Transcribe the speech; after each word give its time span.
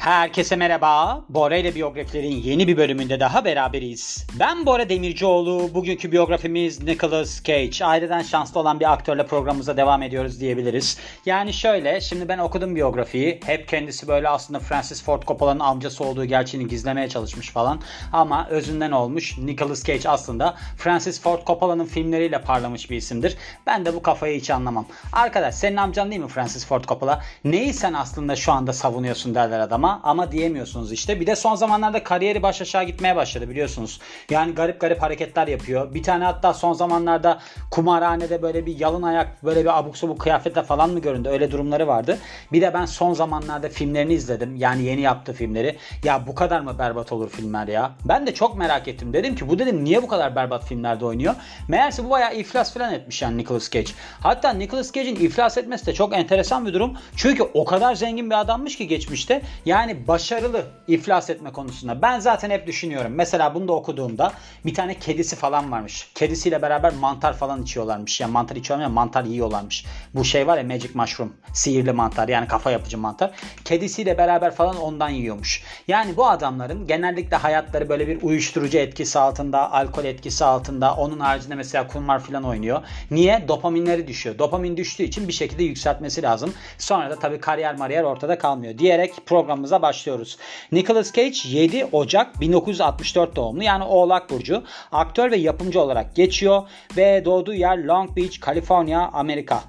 Herkese 0.00 0.56
merhaba. 0.56 1.24
Bora 1.28 1.56
ile 1.56 1.74
biyografilerin 1.74 2.36
yeni 2.36 2.68
bir 2.68 2.76
bölümünde 2.76 3.20
daha 3.20 3.44
beraberiz. 3.44 4.26
Ben 4.38 4.66
Bora 4.66 4.88
Demircioğlu. 4.88 5.74
Bugünkü 5.74 6.12
biyografimiz 6.12 6.82
Nicolas 6.82 7.42
Cage. 7.44 7.84
Aileden 7.84 8.22
şanslı 8.22 8.60
olan 8.60 8.80
bir 8.80 8.92
aktörle 8.92 9.26
programımıza 9.26 9.76
devam 9.76 10.02
ediyoruz 10.02 10.40
diyebiliriz. 10.40 10.98
Yani 11.26 11.52
şöyle, 11.52 12.00
şimdi 12.00 12.28
ben 12.28 12.38
okudum 12.38 12.76
biyografiyi. 12.76 13.40
Hep 13.44 13.68
kendisi 13.68 14.08
böyle 14.08 14.28
aslında 14.28 14.58
Francis 14.58 15.02
Ford 15.04 15.22
Coppola'nın 15.22 15.60
amcası 15.60 16.04
olduğu 16.04 16.24
gerçeğini 16.24 16.68
gizlemeye 16.68 17.08
çalışmış 17.08 17.50
falan. 17.50 17.80
Ama 18.12 18.48
özünden 18.48 18.90
olmuş. 18.90 19.38
Nicolas 19.38 19.84
Cage 19.84 20.08
aslında 20.08 20.56
Francis 20.76 21.20
Ford 21.20 21.46
Coppola'nın 21.46 21.86
filmleriyle 21.86 22.40
parlamış 22.42 22.90
bir 22.90 22.96
isimdir. 22.96 23.36
Ben 23.66 23.86
de 23.86 23.94
bu 23.94 24.02
kafayı 24.02 24.40
hiç 24.40 24.50
anlamam. 24.50 24.86
Arkadaş 25.12 25.54
senin 25.54 25.76
amcan 25.76 26.10
değil 26.10 26.22
mi 26.22 26.28
Francis 26.28 26.66
Ford 26.66 26.84
Coppola? 26.84 27.22
Neyi 27.44 27.74
sen 27.74 27.92
aslında 27.92 28.36
şu 28.36 28.52
anda 28.52 28.72
savunuyorsun 28.72 29.34
derler 29.34 29.60
adama 29.60 29.90
ama 30.02 30.32
diyemiyorsunuz 30.32 30.92
işte. 30.92 31.20
Bir 31.20 31.26
de 31.26 31.36
son 31.36 31.54
zamanlarda 31.54 32.02
kariyeri 32.02 32.42
baş 32.42 32.62
aşağı 32.62 32.84
gitmeye 32.84 33.16
başladı 33.16 33.48
biliyorsunuz. 33.48 34.00
Yani 34.30 34.54
garip 34.54 34.80
garip 34.80 35.02
hareketler 35.02 35.48
yapıyor. 35.48 35.94
Bir 35.94 36.02
tane 36.02 36.24
hatta 36.24 36.54
son 36.54 36.72
zamanlarda 36.72 37.38
kumarhanede 37.70 38.42
böyle 38.42 38.66
bir 38.66 38.78
yalın 38.78 39.02
ayak 39.02 39.44
böyle 39.44 39.60
bir 39.60 39.78
abuk 39.78 39.96
sabuk 39.96 40.20
kıyafetle 40.20 40.62
falan 40.62 40.90
mı 40.90 41.00
göründü? 41.00 41.28
Öyle 41.28 41.50
durumları 41.50 41.86
vardı. 41.86 42.18
Bir 42.52 42.60
de 42.60 42.74
ben 42.74 42.84
son 42.84 43.14
zamanlarda 43.14 43.68
filmlerini 43.68 44.12
izledim. 44.12 44.56
Yani 44.56 44.82
yeni 44.82 45.00
yaptığı 45.00 45.32
filmleri. 45.32 45.76
Ya 46.04 46.26
bu 46.26 46.34
kadar 46.34 46.60
mı 46.60 46.78
berbat 46.78 47.12
olur 47.12 47.30
filmler 47.30 47.68
ya? 47.68 47.92
Ben 48.04 48.26
de 48.26 48.34
çok 48.34 48.58
merak 48.58 48.88
ettim. 48.88 49.12
Dedim 49.12 49.34
ki 49.34 49.48
bu 49.48 49.58
dedim 49.58 49.84
niye 49.84 50.02
bu 50.02 50.08
kadar 50.08 50.36
berbat 50.36 50.64
filmlerde 50.64 51.04
oynuyor? 51.04 51.34
Meğerse 51.68 52.04
bu 52.04 52.10
bayağı 52.10 52.34
iflas 52.34 52.74
falan 52.74 52.94
etmiş 52.94 53.22
yani 53.22 53.36
Nicolas 53.36 53.70
Cage. 53.70 53.90
Hatta 54.20 54.52
Nicolas 54.52 54.92
Cage'in 54.92 55.16
iflas 55.16 55.58
etmesi 55.58 55.86
de 55.86 55.94
çok 55.94 56.16
enteresan 56.16 56.66
bir 56.66 56.74
durum. 56.74 56.96
Çünkü 57.16 57.42
o 57.42 57.64
kadar 57.64 57.94
zengin 57.94 58.30
bir 58.30 58.40
adammış 58.40 58.76
ki 58.76 58.88
geçmişte. 58.88 59.42
Yani 59.64 59.79
başarılı 59.88 60.66
iflas 60.88 61.30
etme 61.30 61.52
konusunda. 61.52 62.02
Ben 62.02 62.20
zaten 62.20 62.50
hep 62.50 62.66
düşünüyorum. 62.66 63.12
Mesela 63.14 63.54
bunu 63.54 63.68
da 63.68 63.72
okuduğumda 63.72 64.32
bir 64.66 64.74
tane 64.74 64.94
kedisi 64.94 65.36
falan 65.36 65.72
varmış. 65.72 66.10
Kedisiyle 66.14 66.62
beraber 66.62 66.92
mantar 66.92 67.36
falan 67.36 67.62
içiyorlarmış. 67.62 68.20
Yani 68.20 68.32
mantar 68.32 68.56
içiyorlar 68.56 68.82
ya 68.84 68.88
mantar 68.88 69.24
yiyorlarmış. 69.24 69.84
Bu 70.14 70.24
şey 70.24 70.46
var 70.46 70.58
ya 70.58 70.64
magic 70.64 70.90
mushroom. 70.94 71.32
Sihirli 71.52 71.92
mantar 71.92 72.28
yani 72.28 72.48
kafa 72.48 72.70
yapıcı 72.70 72.98
mantar. 72.98 73.30
Kedisiyle 73.64 74.18
beraber 74.18 74.54
falan 74.54 74.76
ondan 74.76 75.08
yiyormuş. 75.08 75.62
Yani 75.88 76.16
bu 76.16 76.28
adamların 76.28 76.86
genellikle 76.86 77.36
hayatları 77.36 77.88
böyle 77.88 78.08
bir 78.08 78.22
uyuşturucu 78.22 78.78
etkisi 78.78 79.18
altında, 79.18 79.72
alkol 79.72 80.04
etkisi 80.04 80.44
altında. 80.44 80.94
Onun 80.94 81.20
haricinde 81.20 81.54
mesela 81.54 81.86
kumar 81.86 82.20
falan 82.20 82.44
oynuyor. 82.44 82.82
Niye? 83.10 83.44
Dopaminleri 83.48 84.06
düşüyor. 84.06 84.38
Dopamin 84.38 84.76
düştüğü 84.76 85.02
için 85.02 85.28
bir 85.28 85.32
şekilde 85.32 85.62
yükseltmesi 85.62 86.22
lazım. 86.22 86.54
Sonra 86.78 87.10
da 87.10 87.18
tabii 87.18 87.40
kariyer 87.40 87.76
mariyer 87.76 88.02
ortada 88.02 88.38
kalmıyor. 88.38 88.78
Diyerek 88.78 89.26
programımıza 89.70 89.82
başlıyoruz. 89.82 90.38
Nicolas 90.72 91.12
Cage 91.12 91.38
7 91.44 91.84
Ocak 91.92 92.40
1964 92.40 93.36
doğumlu 93.36 93.62
yani 93.62 93.84
Oğlak 93.84 94.30
Burcu. 94.30 94.62
Aktör 94.92 95.30
ve 95.30 95.36
yapımcı 95.36 95.80
olarak 95.80 96.16
geçiyor 96.16 96.62
ve 96.96 97.24
doğduğu 97.24 97.54
yer 97.54 97.78
Long 97.78 98.16
Beach, 98.16 98.40
Kaliforniya, 98.40 99.10
Amerika. 99.12 99.62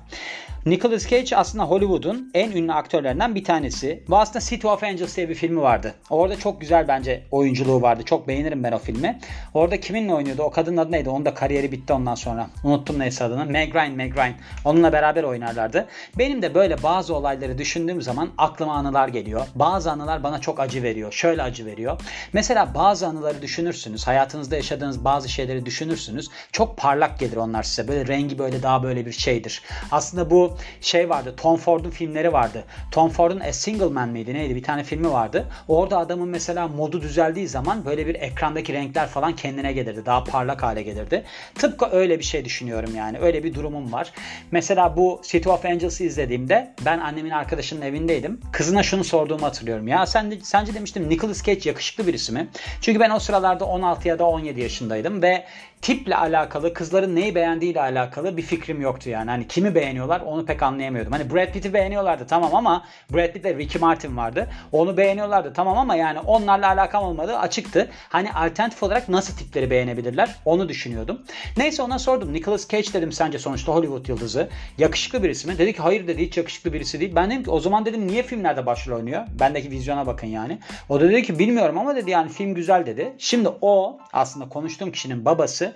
Nicolas 0.65 1.07
Cage 1.07 1.35
aslında 1.35 1.63
Hollywood'un 1.63 2.31
en 2.33 2.51
ünlü 2.51 2.73
aktörlerinden 2.73 3.35
bir 3.35 3.43
tanesi. 3.43 4.03
Bu 4.09 4.17
aslında 4.17 4.39
City 4.39 4.67
of 4.67 4.83
Angels 4.83 5.17
diye 5.17 5.29
bir 5.29 5.35
filmi 5.35 5.61
vardı. 5.61 5.93
Orada 6.09 6.35
çok 6.35 6.61
güzel 6.61 6.87
bence 6.87 7.23
oyunculuğu 7.31 7.81
vardı. 7.81 8.03
Çok 8.05 8.27
beğenirim 8.27 8.63
ben 8.63 8.71
o 8.71 8.77
filmi. 8.77 9.19
Orada 9.53 9.79
kiminle 9.79 10.13
oynuyordu? 10.13 10.43
O 10.43 10.51
kadının 10.51 10.77
adı 10.77 10.91
neydi? 10.91 11.09
Onun 11.09 11.25
da 11.25 11.33
kariyeri 11.33 11.71
bitti 11.71 11.93
ondan 11.93 12.15
sonra. 12.15 12.47
Unuttum 12.63 12.99
neyse 12.99 13.23
adını. 13.23 13.45
Meg 13.45 13.75
Ryan, 13.75 13.91
Meg 13.91 14.17
Ryan. 14.17 14.33
Onunla 14.65 14.93
beraber 14.93 15.23
oynarlardı. 15.23 15.87
Benim 16.17 16.41
de 16.41 16.55
böyle 16.55 16.83
bazı 16.83 17.15
olayları 17.15 17.57
düşündüğüm 17.57 18.01
zaman 18.01 18.29
aklıma 18.37 18.73
anılar 18.73 19.07
geliyor. 19.07 19.47
Bazı 19.55 19.91
anılar 19.91 20.23
bana 20.23 20.41
çok 20.41 20.59
acı 20.59 20.83
veriyor. 20.83 21.11
Şöyle 21.11 21.43
acı 21.43 21.66
veriyor. 21.66 22.01
Mesela 22.33 22.75
bazı 22.75 23.07
anıları 23.07 23.41
düşünürsünüz. 23.41 24.07
Hayatınızda 24.07 24.55
yaşadığınız 24.55 25.05
bazı 25.05 25.29
şeyleri 25.29 25.66
düşünürsünüz. 25.66 26.29
Çok 26.51 26.77
parlak 26.77 27.19
gelir 27.19 27.38
onlar 27.38 27.63
size. 27.63 27.88
Böyle 27.88 28.07
rengi 28.07 28.39
böyle 28.39 28.63
daha 28.63 28.83
böyle 28.83 29.05
bir 29.05 29.11
şeydir. 29.11 29.61
Aslında 29.91 30.29
bu 30.29 30.50
şey 30.81 31.09
vardı. 31.09 31.34
Tom 31.38 31.57
Ford'un 31.57 31.89
filmleri 31.89 32.34
vardı. 32.34 32.63
Tom 32.91 33.09
Ford'un 33.09 33.39
A 33.39 33.53
Single 33.53 33.85
Man 33.85 34.09
miydi 34.09 34.34
neydi? 34.34 34.56
Bir 34.56 34.63
tane 34.63 34.84
filmi 34.84 35.12
vardı. 35.12 35.45
Orada 35.67 35.97
adamın 35.97 36.29
mesela 36.29 36.67
modu 36.67 37.01
düzeldiği 37.01 37.47
zaman 37.47 37.85
böyle 37.85 38.07
bir 38.07 38.16
ekrandaki 38.16 38.73
renkler 38.73 39.07
falan 39.07 39.35
kendine 39.35 39.73
gelirdi. 39.73 40.06
Daha 40.06 40.23
parlak 40.23 40.63
hale 40.63 40.81
gelirdi. 40.81 41.23
Tıpkı 41.56 41.85
öyle 41.91 42.19
bir 42.19 42.23
şey 42.23 42.45
düşünüyorum 42.45 42.95
yani. 42.95 43.19
Öyle 43.19 43.44
bir 43.44 43.53
durumum 43.53 43.91
var. 43.91 44.13
Mesela 44.51 44.97
bu 44.97 45.22
City 45.23 45.50
of 45.50 45.66
Angels'ı 45.66 46.03
izlediğimde 46.03 46.73
ben 46.85 47.00
annemin 47.00 47.31
arkadaşının 47.31 47.81
evindeydim. 47.81 48.39
Kızına 48.51 48.83
şunu 48.83 49.03
sorduğumu 49.03 49.45
hatırlıyorum. 49.45 49.88
Ya 49.88 50.06
sen 50.06 50.33
sence 50.44 50.73
demiştim 50.73 51.09
Nicolas 51.09 51.44
Cage 51.44 51.69
yakışıklı 51.69 52.07
birisi 52.07 52.31
mi? 52.31 52.47
Çünkü 52.81 53.00
ben 53.00 53.09
o 53.09 53.19
sıralarda 53.19 53.66
16 53.66 54.07
ya 54.07 54.19
da 54.19 54.25
17 54.25 54.62
yaşındaydım 54.62 55.22
ve 55.22 55.45
tiple 55.81 56.16
alakalı, 56.16 56.74
kızların 56.74 57.16
neyi 57.16 57.36
beğendiğiyle 57.36 57.81
alakalı 57.81 58.38
bir 58.38 58.42
fikrim 58.42 58.81
yoktu 58.81 59.09
yani. 59.09 59.30
Hani 59.30 59.47
kimi 59.47 59.75
beğeniyorlar 59.75 60.22
onu 60.22 60.46
pek 60.46 60.64
anlayamıyordum. 60.64 61.12
Hani 61.12 61.34
Brad 61.34 61.53
Pitt'i 61.53 61.74
beğeniyorlardı 61.74 62.28
tamam 62.28 62.56
ama 62.56 62.86
Brad 63.14 63.34
Pitt 63.34 63.46
ve 63.46 63.56
Ricky 63.56 63.81
Martin 63.81 64.18
vardı. 64.18 64.47
Onu 64.72 64.97
beğeniyorlardı 64.97 65.53
tamam 65.53 65.78
ama 65.78 65.96
yani 65.96 66.19
onlarla 66.19 66.68
alakam 66.68 67.03
olmadığı 67.03 67.38
açıktı. 67.38 67.90
Hani 68.09 68.34
alternatif 68.34 68.84
olarak 68.84 69.09
nasıl 69.09 69.38
tipleri 69.38 69.69
beğenebilirler 69.69 70.36
onu 70.46 70.69
düşünüyordum. 70.69 71.22
Neyse 71.58 71.81
ona 71.81 72.00
sordum. 72.00 72.34
Nicolas 72.34 72.69
Cage 72.69 72.94
dedim 72.94 73.12
sence 73.12 73.40
sonuçta 73.40 73.74
Hollywood 73.74 74.08
yıldızı. 74.08 74.50
Yakışıklı 74.78 75.24
birisi 75.24 75.48
mi? 75.48 75.58
Dedi 75.58 75.74
ki 75.74 75.81
hayır 75.81 76.08
dedi 76.08 76.25
hiç 76.25 76.38
yakışıklı 76.38 76.74
birisi 76.74 77.00
değil. 77.00 77.16
Ben 77.16 77.31
dedim 77.31 77.44
ki 77.44 77.52
o 77.52 77.59
zaman 77.59 77.86
dedim 77.86 78.08
niye 78.08 78.24
filmlerde 78.24 78.66
başrol 78.66 78.96
oynuyor? 78.96 79.24
Bendeki 79.40 79.72
vizyona 79.72 80.08
bakın 80.08 80.28
yani. 80.28 80.59
O 80.90 81.02
da 81.02 81.09
dedi 81.09 81.24
ki 81.24 81.40
bilmiyorum 81.40 81.78
ama 81.78 81.96
dedi 81.96 82.12
yani 82.12 82.30
film 82.30 82.53
güzel 82.53 82.86
dedi. 82.86 83.13
Şimdi 83.18 83.50
o 83.62 84.00
aslında 84.13 84.50
konuştuğum 84.50 84.92
kişinin 84.92 85.25
babası 85.25 85.70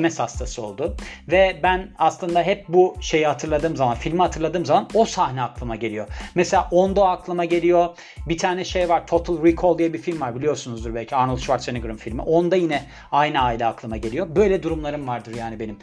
MS 0.00 0.18
hastası 0.18 0.62
oldu. 0.62 0.96
Ve 1.28 1.60
ben 1.62 1.90
aslında 1.98 2.42
hep 2.42 2.68
bu 2.68 2.96
şeyi 3.00 3.26
hatırladığım 3.26 3.76
zaman, 3.76 3.94
filmi 3.94 4.20
hatırladığım 4.20 4.66
zaman 4.66 4.88
o 4.94 5.04
sahne 5.04 5.42
aklıma 5.42 5.76
geliyor. 5.76 6.08
Mesela 6.34 6.68
Ondo 6.70 7.04
aklıma 7.04 7.44
geliyor. 7.44 7.88
Bir 8.28 8.38
tane 8.38 8.64
şey 8.64 8.88
var 8.88 9.06
Total 9.06 9.44
Recall 9.44 9.78
diye 9.78 9.92
bir 9.92 9.98
film 9.98 10.20
var 10.20 10.36
biliyorsunuzdur 10.36 10.94
belki 10.94 11.16
Arnold 11.16 11.38
Schwarzenegger'ın 11.38 11.96
filmi. 11.96 12.22
Onda 12.22 12.56
yine 12.56 12.84
aynı 13.12 13.40
aile 13.40 13.66
aklıma 13.66 13.96
geliyor. 13.96 14.36
Böyle 14.36 14.62
durumlarım 14.62 15.08
vardır 15.08 15.34
yani 15.34 15.60
benim. 15.60 15.78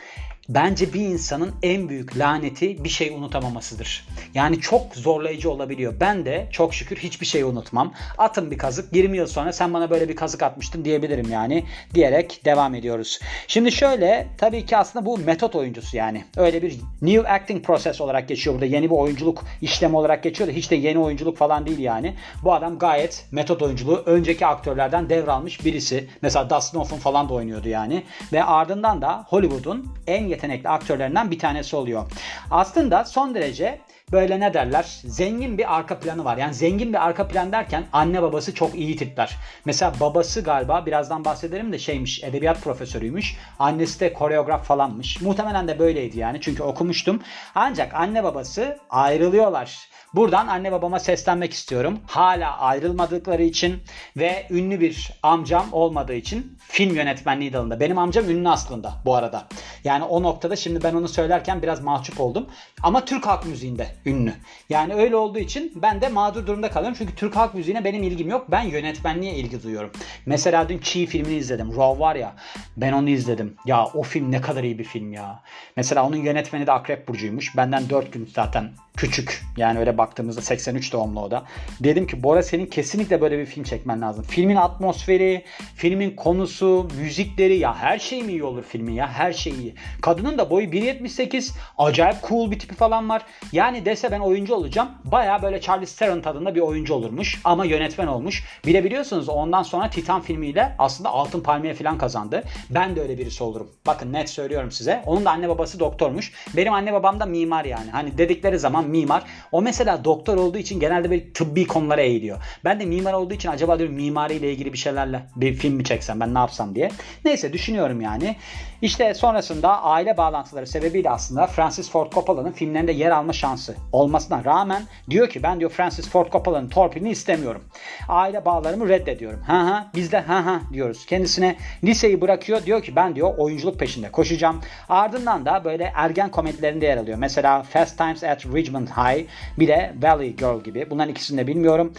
Bence 0.50 0.94
bir 0.94 1.02
insanın 1.02 1.56
en 1.64 1.90
büyük 1.90 2.18
laneti 2.18 2.84
bir 2.84 2.90
şey 2.90 3.10
unutamamasıdır. 3.10 4.08
Yani 4.34 4.60
çok 4.60 4.96
zorlayıcı 4.96 5.52
olabiliyor. 5.52 5.94
Ben 6.00 6.26
de 6.26 6.48
çok 6.52 6.74
şükür 6.74 6.96
hiçbir 6.96 7.26
şeyi 7.26 7.46
unutmam. 7.46 7.94
Atın 8.18 8.52
bir 8.52 8.58
kazık 8.58 8.96
20 8.96 9.18
yıl 9.18 9.28
sonra 9.28 9.54
sen 9.54 9.74
bana 9.74 9.90
böyle 9.90 10.10
bir 10.10 10.16
kazık 10.16 10.44
atmıştın 10.44 10.86
diyebilirim 10.86 11.32
yani 11.32 11.66
diyerek 11.94 12.42
devam 12.46 12.76
ediyoruz. 12.76 13.20
Şimdi 13.48 13.72
şöyle 13.72 14.28
tabii 14.38 14.66
ki 14.66 14.78
aslında 14.78 15.06
bu 15.06 15.18
metot 15.18 15.56
oyuncusu 15.56 15.98
yani. 15.98 16.26
Öyle 16.38 16.62
bir 16.62 16.80
new 17.02 17.30
acting 17.30 17.66
process 17.66 18.02
olarak 18.02 18.28
geçiyor 18.28 18.54
burada. 18.54 18.66
Yeni 18.66 18.90
bir 18.90 18.96
oyunculuk 18.96 19.46
işlemi 19.62 19.98
olarak 19.98 20.24
geçiyor 20.24 20.50
da 20.50 20.54
hiç 20.54 20.72
de 20.72 20.76
yeni 20.76 21.00
oyunculuk 21.00 21.38
falan 21.38 21.66
değil 21.66 21.80
yani. 21.80 22.16
Bu 22.44 22.54
adam 22.54 22.80
gayet 22.80 23.26
metot 23.32 23.62
oyunculuğu 23.62 24.04
önceki 24.06 24.46
aktörlerden 24.46 25.10
devralmış 25.10 25.66
birisi. 25.66 26.10
Mesela 26.22 26.50
Dustin 26.50 26.80
Hoffman 26.80 27.00
falan 27.00 27.30
da 27.30 27.34
oynuyordu 27.34 27.70
yani. 27.70 28.04
Ve 28.34 28.44
ardından 28.44 29.02
da 29.02 29.26
Hollywood'un 29.30 29.94
en 30.08 30.35
yetenekli 30.36 30.70
aktörlerinden 30.70 31.32
bir 31.32 31.40
tanesi 31.40 31.76
oluyor. 31.76 32.06
Aslında 32.52 33.06
son 33.06 33.36
derece 33.36 33.80
böyle 34.12 34.40
ne 34.40 34.54
derler 34.54 34.86
zengin 35.04 35.58
bir 35.58 35.76
arka 35.76 36.00
planı 36.00 36.26
var. 36.26 36.38
Yani 36.38 36.54
zengin 36.54 36.94
bir 36.94 37.06
arka 37.06 37.28
plan 37.28 37.52
derken 37.52 37.84
anne 37.94 38.22
babası 38.22 38.54
çok 38.54 38.76
iyi 38.76 38.96
tipler. 38.96 39.38
Mesela 39.66 39.94
babası 40.00 40.42
galiba 40.42 40.86
birazdan 40.86 41.26
bahsederim 41.26 41.74
de 41.74 41.80
şeymiş 41.80 42.24
edebiyat 42.24 42.62
profesörüymüş. 42.62 43.38
Annesi 43.60 44.00
de 44.00 44.14
koreograf 44.14 44.66
falanmış. 44.66 45.22
Muhtemelen 45.22 45.68
de 45.68 45.80
böyleydi 45.80 46.20
yani 46.20 46.42
çünkü 46.42 46.64
okumuştum. 46.64 47.22
Ancak 47.56 47.94
anne 47.94 48.24
babası 48.24 48.78
ayrılıyorlar. 48.90 49.90
Buradan 50.16 50.48
anne 50.48 50.72
babama 50.72 51.00
seslenmek 51.00 51.54
istiyorum. 51.54 52.00
Hala 52.08 52.58
ayrılmadıkları 52.58 53.44
için 53.44 53.84
ve 54.18 54.48
ünlü 54.50 54.80
bir 54.80 55.12
amcam 55.24 55.66
olmadığı 55.72 56.14
için 56.14 56.58
film 56.60 56.96
yönetmenliği 56.96 57.54
dalında. 57.54 57.80
Benim 57.80 57.98
amcam 57.98 58.30
ünlü 58.30 58.50
aslında 58.50 58.94
bu 59.06 59.16
arada. 59.16 59.48
Yani 59.84 60.04
o 60.04 60.24
noktada 60.24 60.56
şimdi 60.56 60.84
ben 60.84 60.94
onu 60.94 61.08
söylerken 61.08 61.62
biraz 61.62 61.82
mahcup 61.82 62.20
oldum. 62.20 62.48
Ama 62.84 63.06
Türk 63.06 63.28
halk 63.28 63.46
müziğinde 63.46 63.88
ünlü. 64.06 64.34
Yani 64.70 64.94
öyle 64.94 65.16
olduğu 65.16 65.40
için 65.40 65.72
ben 65.76 66.02
de 66.02 66.10
mağdur 66.10 66.48
durumda 66.48 66.70
kalıyorum. 66.70 66.98
Çünkü 66.98 67.16
Türk 67.16 67.36
halk 67.36 67.54
müziğine 67.54 67.84
benim 67.84 68.04
ilgim 68.04 68.30
yok. 68.30 68.52
Ben 68.52 68.62
yönetmenliğe 68.62 69.34
ilgi 69.34 69.64
duyuyorum. 69.64 69.92
Mesela 70.26 70.70
dün 70.70 70.80
Çiğ 70.80 71.06
filmini 71.06 71.36
izledim. 71.36 71.78
Raw 71.78 72.00
var 72.00 72.16
ya. 72.16 72.36
Ben 72.78 72.94
onu 72.94 73.10
izledim. 73.10 73.56
Ya 73.66 73.86
o 73.86 74.04
film 74.04 74.32
ne 74.32 74.42
kadar 74.42 74.64
iyi 74.64 74.80
bir 74.80 74.84
film 74.84 75.14
ya. 75.14 75.44
Mesela 75.78 76.08
onun 76.08 76.18
yönetmeni 76.18 76.68
de 76.68 76.72
Akrep 76.72 77.08
Burcu'ymuş. 77.08 77.58
Benden 77.58 77.90
4 77.90 78.14
gün 78.14 78.30
zaten 78.36 78.72
küçük. 78.98 79.44
Yani 79.58 79.80
öyle 79.80 79.98
baktığımızda 80.06 80.42
83 80.42 80.94
doğumlu 80.94 81.22
o 81.22 81.32
da. 81.32 81.46
Dedim 81.80 82.08
ki 82.08 82.24
Bora 82.24 82.44
senin 82.44 82.66
kesinlikle 82.66 83.22
böyle 83.22 83.40
bir 83.40 83.46
film 83.46 83.64
çekmen 83.64 84.02
lazım. 84.02 84.26
Filmin 84.30 84.56
atmosferi, 84.56 85.46
filmin 85.76 86.16
konusu, 86.16 86.88
müzikleri 87.00 87.58
ya 87.58 87.76
her 87.76 88.00
şey 88.00 88.24
mi 88.24 88.32
iyi 88.32 88.44
olur 88.44 88.64
filmin 88.64 88.94
ya 88.94 89.08
her 89.08 89.34
şey 89.34 89.54
iyi. 89.54 89.76
Kadının 90.02 90.38
da 90.38 90.50
boyu 90.50 90.68
1.78 90.68 91.52
acayip 91.78 92.18
cool 92.28 92.52
bir 92.52 92.60
tipi 92.60 92.76
falan 92.76 93.10
var. 93.10 93.22
Yani 93.52 93.86
dese 93.86 94.12
ben 94.12 94.20
oyuncu 94.20 94.56
olacağım. 94.56 94.90
Baya 95.04 95.42
böyle 95.42 95.62
Charlie 95.62 95.86
Theron 95.86 96.22
tadında 96.22 96.56
bir 96.56 96.62
oyuncu 96.62 96.94
olurmuş 96.94 97.42
ama 97.44 97.66
yönetmen 97.66 98.08
olmuş. 98.08 98.44
Bir 98.66 98.74
de 98.74 98.84
biliyorsunuz 98.84 99.30
ondan 99.30 99.64
sonra 99.64 99.90
Titan 99.90 100.22
filmiyle 100.22 100.76
aslında 100.80 101.10
Altın 101.10 101.42
Palmiye 101.42 101.74
falan 101.74 101.98
kazandı. 101.98 102.44
Ben 102.70 102.96
de 102.96 103.02
öyle 103.02 103.18
birisi 103.18 103.44
olurum. 103.44 103.72
Bakın 103.88 104.14
net 104.14 104.30
söylüyorum 104.30 104.72
size. 104.72 105.04
Onun 105.06 105.26
da 105.26 105.32
anne 105.32 105.50
babası 105.50 105.80
doktormuş. 105.80 106.32
Benim 106.58 106.74
anne 106.74 106.94
babam 106.94 107.20
da 107.20 107.26
mimar 107.26 107.66
yani. 107.66 107.92
Hani 107.92 108.18
dedikleri 108.18 108.60
zaman 108.60 108.88
mimar. 108.88 109.24
O 109.52 109.62
mesela 109.62 109.85
doktor 109.86 110.38
olduğu 110.38 110.58
için 110.58 110.80
genelde 110.80 111.12
bir 111.12 111.34
tıbbi 111.34 111.68
konulara 111.68 112.02
eğiliyor. 112.02 112.38
Ben 112.64 112.80
de 112.80 112.86
mimar 112.86 113.14
olduğu 113.14 113.34
için 113.34 113.50
acaba 113.50 113.80
diyorum 113.80 113.96
mimariyle 113.96 114.52
ilgili 114.52 114.74
bir 114.74 114.78
şeylerle 114.78 115.24
bir 115.36 115.54
film 115.54 115.74
mi 115.74 115.84
çeksem 115.84 116.20
ben 116.20 116.34
ne 116.34 116.40
yapsam 116.40 116.76
diye. 116.76 116.92
Neyse 117.26 117.54
düşünüyorum 117.54 118.02
yani. 118.02 118.36
İşte 118.82 119.14
sonrasında 119.14 119.84
aile 119.84 120.18
bağlantıları 120.18 120.68
sebebiyle 120.68 121.10
aslında 121.10 121.48
Francis 121.48 121.92
Ford 121.92 122.12
Coppola'nın 122.12 122.52
filmlerinde 122.52 122.92
yer 122.92 123.12
alma 123.12 123.34
şansı 123.34 123.76
olmasına 123.92 124.46
rağmen 124.46 124.84
diyor 125.10 125.30
ki 125.30 125.44
ben 125.44 125.60
diyor 125.60 125.72
Francis 125.72 126.10
Ford 126.10 126.32
Coppola'nın 126.32 126.70
torpilini 126.70 127.10
istemiyorum. 127.10 127.64
Aile 128.10 128.46
bağlarımı 128.46 128.90
reddediyorum. 128.90 129.42
Ha 129.42 129.66
ha 129.66 129.92
biz 129.96 130.12
de 130.12 130.20
ha 130.20 130.46
ha 130.46 130.62
diyoruz. 130.74 131.06
Kendisine 131.06 131.56
liseyi 131.84 132.22
bırakıyor 132.22 132.66
diyor 132.66 132.84
ki 132.84 132.96
ben 132.96 133.16
diyor 133.16 133.38
oyunculuk 133.38 133.80
peşinde 133.80 134.12
koşacağım. 134.12 134.62
Ardından 134.90 135.46
da 135.46 135.64
böyle 135.64 135.92
ergen 135.96 136.32
komedilerinde 136.32 136.86
yer 136.86 136.98
alıyor. 136.98 137.18
Mesela 137.18 137.64
Fast 137.64 137.98
Times 137.98 138.24
at 138.24 138.46
Richmond 138.46 138.88
High 138.88 139.26
bir 139.60 139.68
de 139.68 139.75
Valley 140.02 140.36
Girl 140.36 140.64
gibi. 140.64 140.90
Bunların 140.90 141.12
ikisini 141.12 141.38
de 141.38 141.48
bilmiyorum. 141.48 141.94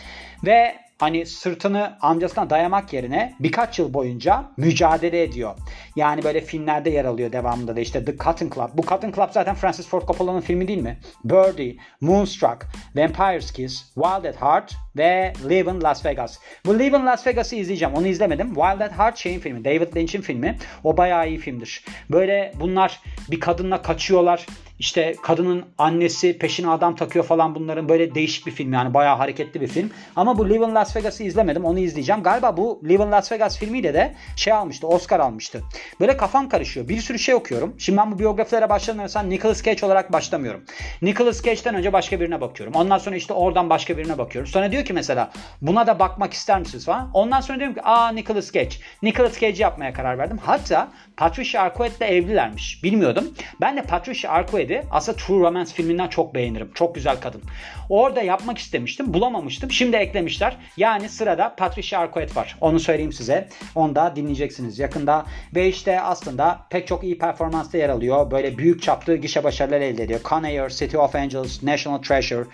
Ve 0.44 0.86
hani 0.98 1.26
sırtını 1.26 1.98
amcasına 2.00 2.50
dayamak 2.50 2.92
yerine 2.92 3.34
birkaç 3.40 3.78
yıl 3.78 3.94
boyunca 3.94 4.44
mücadele 4.56 5.22
ediyor. 5.22 5.54
Yani 5.96 6.24
böyle 6.24 6.40
filmlerde 6.40 6.90
yer 6.90 7.04
alıyor 7.04 7.32
devamında 7.32 7.76
da 7.76 7.80
işte 7.80 8.04
The 8.04 8.16
Cotton 8.16 8.50
Club. 8.54 8.68
Bu 8.74 8.82
Cotton 8.82 9.12
Club 9.12 9.28
zaten 9.32 9.54
Francis 9.54 9.88
Ford 9.88 10.02
Coppola'nın 10.06 10.40
filmi 10.40 10.68
değil 10.68 10.82
mi? 10.82 10.98
Birdie, 11.24 11.76
Moonstruck, 12.00 12.66
Vampire's 12.96 13.52
Kiss, 13.52 13.84
Wild 13.94 14.24
at 14.24 14.42
Heart 14.42 14.74
ve 14.96 15.32
Live 15.48 15.70
in 15.70 15.82
Las 15.82 16.04
Vegas. 16.04 16.38
Bu 16.66 16.78
Live 16.78 16.98
in 16.98 17.06
Las 17.06 17.26
Vegas'ı 17.26 17.56
izleyeceğim. 17.56 17.94
Onu 17.94 18.06
izlemedim. 18.06 18.46
Wild 18.46 18.80
at 18.80 18.98
Heart 18.98 19.16
şeyin 19.16 19.40
filmi. 19.40 19.64
David 19.64 19.96
Lynch'in 19.96 20.20
filmi. 20.20 20.58
O 20.84 20.96
bayağı 20.96 21.28
iyi 21.28 21.38
filmdir. 21.38 21.84
Böyle 22.10 22.52
bunlar 22.60 23.00
bir 23.30 23.40
kadınla 23.40 23.82
kaçıyorlar 23.82 24.46
işte 24.78 25.16
kadının 25.22 25.64
annesi 25.78 26.38
peşine 26.38 26.70
adam 26.70 26.96
takıyor 26.96 27.24
falan 27.24 27.54
bunların 27.54 27.88
böyle 27.88 28.14
değişik 28.14 28.46
bir 28.46 28.52
film 28.52 28.72
yani 28.72 28.94
bayağı 28.94 29.16
hareketli 29.16 29.60
bir 29.60 29.68
film. 29.68 29.90
Ama 30.16 30.38
bu 30.38 30.48
Live 30.48 30.66
in 30.66 30.74
Las 30.74 30.96
Vegas'ı 30.96 31.22
izlemedim 31.24 31.64
onu 31.64 31.78
izleyeceğim. 31.78 32.22
Galiba 32.22 32.56
bu 32.56 32.80
Live 32.84 33.04
in 33.04 33.12
Las 33.12 33.32
Vegas 33.32 33.58
filmiyle 33.58 33.94
de 33.94 34.14
şey 34.36 34.52
almıştı 34.52 34.86
Oscar 34.86 35.20
almıştı. 35.20 35.62
Böyle 36.00 36.16
kafam 36.16 36.48
karışıyor. 36.48 36.88
Bir 36.88 37.00
sürü 37.00 37.18
şey 37.18 37.34
okuyorum. 37.34 37.74
Şimdi 37.78 37.98
ben 37.98 38.12
bu 38.12 38.18
biyografilere 38.18 38.68
başlamıyorsam 38.68 39.30
Nicolas 39.30 39.62
Cage 39.62 39.86
olarak 39.86 40.12
başlamıyorum. 40.12 40.64
Nicolas 41.02 41.42
Cage'den 41.42 41.74
önce 41.74 41.92
başka 41.92 42.20
birine 42.20 42.40
bakıyorum. 42.40 42.74
Ondan 42.74 42.98
sonra 42.98 43.16
işte 43.16 43.32
oradan 43.32 43.70
başka 43.70 43.98
birine 43.98 44.18
bakıyorum. 44.18 44.50
Sonra 44.50 44.72
diyor 44.72 44.84
ki 44.84 44.92
mesela 44.92 45.30
buna 45.62 45.86
da 45.86 45.98
bakmak 45.98 46.32
ister 46.32 46.58
misiniz 46.58 46.84
falan. 46.84 47.10
Ondan 47.14 47.40
sonra 47.40 47.58
diyorum 47.58 47.74
ki 47.74 47.82
aa 47.82 48.08
Nicolas 48.08 48.52
Cage. 48.52 48.76
Nicolas 49.02 49.40
Cage 49.40 49.62
yapmaya 49.62 49.92
karar 49.92 50.18
verdim. 50.18 50.38
Hatta 50.42 50.88
Patricia 51.16 51.62
Arquette 51.62 52.06
ile 52.06 52.16
evlilermiş. 52.16 52.84
Bilmiyordum. 52.84 53.34
Ben 53.60 53.76
de 53.76 53.82
Patricia 53.82 54.30
Arquette'i 54.66 54.88
aslında 54.90 55.18
True 55.18 55.38
Romance 55.38 55.72
filminden 55.72 56.08
çok 56.08 56.34
beğenirim. 56.34 56.70
Çok 56.74 56.94
güzel 56.94 57.20
kadın. 57.20 57.42
Orada 57.88 58.22
yapmak 58.22 58.58
istemiştim. 58.58 59.14
Bulamamıştım. 59.14 59.70
Şimdi 59.70 59.96
eklemişler. 59.96 60.56
Yani 60.76 61.08
sırada 61.08 61.54
Patricia 61.56 62.00
Arquette 62.00 62.34
var. 62.34 62.56
Onu 62.60 62.80
söyleyeyim 62.80 63.12
size. 63.12 63.48
Onu 63.74 63.94
da 63.94 64.16
dinleyeceksiniz 64.16 64.78
yakında. 64.78 65.26
Ve 65.54 65.68
işte 65.68 66.00
aslında 66.00 66.60
pek 66.70 66.86
çok 66.86 67.04
iyi 67.04 67.18
performansta 67.18 67.78
yer 67.78 67.88
alıyor. 67.88 68.30
Böyle 68.30 68.58
büyük 68.58 68.82
çaplı 68.82 69.16
gişe 69.16 69.44
başarıları 69.44 69.84
elde 69.84 70.02
ediyor. 70.02 70.20
Con 70.24 70.42
Air, 70.42 70.68
City 70.68 70.96
of 70.98 71.14
Angels, 71.14 71.62
National 71.62 71.98
Treasure, 71.98 72.44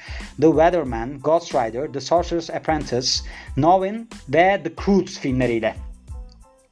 The 0.41 0.47
Weatherman, 0.47 1.19
Ghost 1.19 1.55
Rider, 1.55 1.93
The 1.93 2.01
Sorcerer's 2.01 2.51
Apprentice, 2.51 3.09
Knowing 3.55 4.07
ve 4.29 4.61
The 4.65 4.73
Croods 4.85 5.19
filmleriyle. 5.19 5.92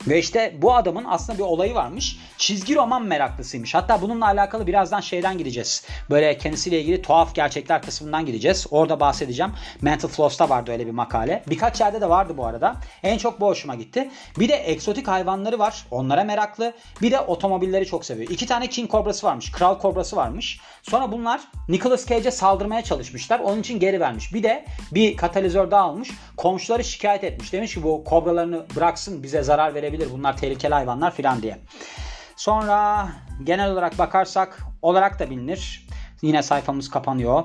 Ve 0.09 0.19
işte 0.19 0.55
bu 0.63 0.75
adamın 0.75 1.05
aslında 1.09 1.39
bir 1.39 1.43
olayı 1.43 1.75
varmış. 1.75 2.19
Çizgi 2.39 2.75
roman 2.75 3.03
meraklısıymış. 3.03 3.75
Hatta 3.75 4.03
bununla 4.03 4.27
alakalı 4.27 4.67
birazdan 4.67 5.01
şeyden 5.01 5.39
gideceğiz. 5.39 5.85
Böyle 6.11 6.39
kendisiyle 6.39 6.81
ilgili 6.81 7.03
tuhaf 7.03 7.35
gerçekler 7.35 7.83
kısmından 7.83 8.27
gideceğiz. 8.27 8.67
Orada 8.71 9.01
bahsedeceğim. 9.01 9.53
Mental 9.81 10.09
Floss'ta 10.09 10.49
vardı 10.49 10.73
öyle 10.73 10.87
bir 10.87 10.91
makale. 10.93 11.43
Birkaç 11.49 11.81
yerde 11.81 12.01
de 12.01 12.09
vardı 12.09 12.35
bu 12.37 12.47
arada. 12.47 12.77
En 13.03 13.19
çok 13.19 13.41
bu 13.41 13.47
hoşuma 13.47 13.75
gitti. 13.75 14.11
Bir 14.39 14.49
de 14.49 14.71
egzotik 14.71 15.09
hayvanları 15.09 15.59
var. 15.59 15.87
Onlara 15.91 16.25
meraklı. 16.25 16.73
Bir 17.03 17.11
de 17.11 17.21
otomobilleri 17.21 17.87
çok 17.87 18.05
seviyor. 18.05 18.31
İki 18.31 18.47
tane 18.47 18.67
King 18.67 18.91
Kobrası 18.91 19.27
varmış. 19.27 19.53
Kral 19.53 19.79
Kobrası 19.79 20.17
varmış. 20.17 20.61
Sonra 20.83 21.13
bunlar 21.13 21.41
Nicolas 21.69 22.07
Cage'e 22.07 22.31
saldırmaya 22.31 22.83
çalışmışlar. 22.83 23.41
Onun 23.41 23.61
için 23.61 23.81
geri 23.81 24.01
vermiş. 24.01 24.35
Bir 24.35 24.43
de 24.43 24.65
bir 24.93 25.17
katalizör 25.17 25.71
daha 25.71 25.83
almış. 25.83 26.11
Komşuları 26.37 26.85
şikayet 26.85 27.25
etmiş. 27.25 27.53
Demiş 27.53 27.75
ki 27.75 27.83
bu 27.83 28.05
kobralarını 28.05 28.67
bıraksın 28.77 29.23
bize 29.23 29.43
zarar 29.43 29.75
verebilir. 29.75 29.90
Bunlar 30.13 30.37
tehlikeli 30.37 30.75
hayvanlar 30.75 31.15
filan 31.15 31.43
diye. 31.43 31.59
Sonra 32.37 33.09
genel 33.45 33.73
olarak 33.73 33.99
bakarsak 33.99 34.59
olarak 34.83 35.19
da 35.19 35.31
bilinir. 35.31 35.87
Yine 36.23 36.43
sayfamız 36.43 36.91
kapanıyor. 36.91 37.45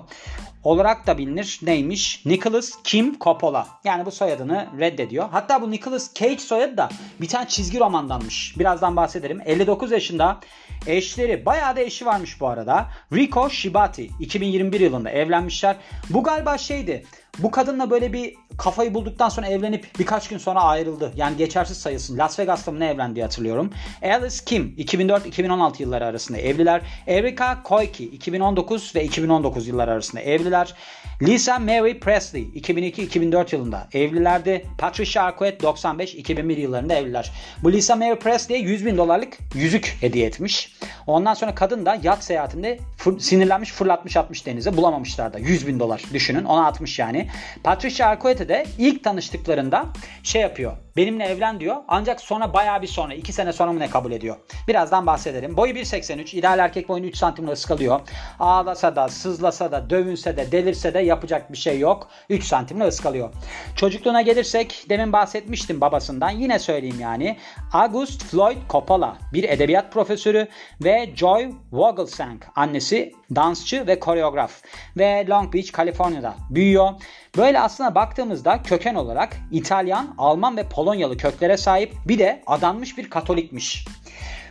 Olarak 0.64 1.08
da 1.08 1.18
bilinir 1.18 1.60
neymiş? 1.62 2.26
Nicholas 2.26 2.72
Kim 2.84 3.20
Coppola. 3.20 3.68
Yani 3.84 4.06
bu 4.06 4.12
soyadını 4.12 4.68
reddediyor. 4.80 5.30
Hatta 5.32 5.62
bu 5.62 5.72
Nicholas 5.72 6.14
Cage 6.14 6.38
soyadı 6.38 6.78
da 6.78 6.90
bir 7.22 7.28
tane 7.28 7.48
çizgi 7.48 7.80
romandanmış. 7.80 8.56
Birazdan 8.60 8.96
bahsederim. 8.96 9.42
59 9.46 9.92
yaşında 9.92 10.40
eşleri 10.88 11.46
bayağı 11.46 11.76
da 11.76 11.82
eşi 11.82 12.06
varmış 12.06 12.42
bu 12.42 12.48
arada. 12.48 12.86
Rico 13.14 13.50
Shibati 13.50 14.10
2021 14.20 14.80
yılında 14.80 15.10
evlenmişler. 15.10 15.76
Bu 16.10 16.24
galiba 16.24 16.58
şeydi. 16.58 17.06
Bu 17.40 17.52
kadınla 17.52 17.90
böyle 17.90 18.14
bir 18.14 18.34
kafayı 18.58 18.94
bulduktan 18.94 19.30
sonra 19.30 19.48
evlenip 19.48 19.88
birkaç 20.00 20.28
gün 20.28 20.38
sonra 20.38 20.62
ayrıldı. 20.62 21.12
Yani 21.16 21.38
geçersiz 21.38 21.78
sayılsın. 21.78 22.18
Las 22.18 22.40
Vegas'ta 22.40 22.72
mı 22.72 22.80
ne 22.80 22.88
evlendi 22.88 23.22
hatırlıyorum. 23.22 23.74
Alice 24.04 24.36
Kim 24.46 24.76
2004-2016 24.78 25.82
yılları 25.82 26.06
arasında 26.06 26.38
evliler. 26.38 26.82
Erika 27.08 27.64
Koike 27.64 28.04
2019 28.04 28.96
ve 28.96 29.04
2019 29.04 29.68
yılları 29.68 29.92
arasında 29.92 30.22
evliler. 30.22 30.74
Lisa 31.22 31.60
Mary 31.60 32.00
Presley 32.00 32.44
2002-2004 32.44 33.56
yılında 33.56 33.88
evlilerdi. 33.94 34.66
Patricia 34.78 35.24
Arquette 35.24 35.68
95-2001 35.68 36.60
yıllarında 36.60 36.94
evliler. 36.94 37.32
Bu 37.64 37.72
Lisa 37.72 37.96
Mary 37.96 38.16
Presley'e 38.16 38.62
100 38.62 38.86
bin 38.86 38.98
dolarlık 38.98 39.38
yüzük 39.54 39.98
hediye 40.02 40.28
etmiş. 40.28 40.76
Ondan 41.08 41.34
sonra 41.34 41.56
kadın 41.56 41.86
da 41.86 42.00
yat 42.04 42.24
seyahatinde 42.24 42.80
fır, 42.98 43.20
sinirlenmiş 43.20 43.72
fırlatmış 43.72 44.18
atmış 44.18 44.46
denize 44.46 44.78
bulamamışlar 44.78 45.34
da 45.34 45.40
100 45.40 45.68
bin 45.68 45.80
dolar 45.80 46.04
düşünün 46.14 46.44
ona 46.44 46.66
atmış 46.68 47.00
yani. 47.00 47.25
Patricia 47.64 48.08
Arquette 48.08 48.50
de 48.50 48.66
ilk 48.78 49.04
tanıştıklarında 49.04 49.86
şey 50.24 50.42
yapıyor 50.42 50.78
benimle 50.98 51.24
evlen 51.24 51.60
diyor 51.60 51.76
ancak 51.88 52.22
sonra 52.22 52.54
baya 52.54 52.82
bir 52.82 52.88
sonra 52.88 53.14
2 53.14 53.34
sene 53.34 53.54
sonra 53.54 53.74
mı 53.74 53.80
ne 53.80 53.90
kabul 53.90 54.12
ediyor. 54.12 54.36
Birazdan 54.68 55.06
bahsedelim. 55.06 55.58
Boyu 55.58 55.74
1.83 55.74 56.36
ideal 56.36 56.60
erkek 56.60 56.90
boyunu 56.90 57.08
3 57.08 57.18
santimle 57.18 57.52
ıskalıyor. 57.52 58.02
Ağlasa 58.40 58.96
da 58.96 59.08
sızlasa 59.08 59.72
da 59.72 59.90
dövünse 59.90 60.38
de 60.38 60.52
delirse 60.52 60.94
de 60.94 61.00
yapacak 61.00 61.52
bir 61.52 61.58
şey 61.58 61.80
yok. 61.80 62.08
3 62.30 62.44
santimle 62.44 62.88
ıskalıyor. 62.88 63.34
Çocukluğuna 63.76 64.22
gelirsek 64.22 64.86
demin 64.90 65.14
bahsetmiştim 65.14 65.82
babasından 65.82 66.30
yine 66.30 66.60
söyleyeyim 66.60 67.00
yani. 67.00 67.38
August 67.74 68.24
Floyd 68.24 68.58
Coppola 68.70 69.18
bir 69.34 69.44
edebiyat 69.44 69.92
profesörü 69.94 70.48
ve 70.84 71.10
Joy 71.16 71.52
Vogelsang 71.72 72.42
annesi 72.56 73.12
dansçı 73.36 73.88
ve 73.88 74.00
koreograf 74.00 74.62
ve 74.98 75.26
Long 75.30 75.54
Beach, 75.54 75.72
Kaliforniya'da 75.72 76.36
büyüyor. 76.50 76.90
Böyle 77.38 77.60
aslında 77.60 77.96
baktığımızda 77.96 78.64
köken 78.64 78.96
olarak 78.96 79.38
İtalyan, 79.52 80.16
Alman 80.18 80.58
ve 80.58 80.64
Polonyalı 80.70 81.18
köklere 81.18 81.58
sahip 81.58 81.94
bir 82.08 82.20
de 82.20 82.44
adanmış 82.48 82.98
bir 82.98 83.10
Katolikmiş. 83.10 83.86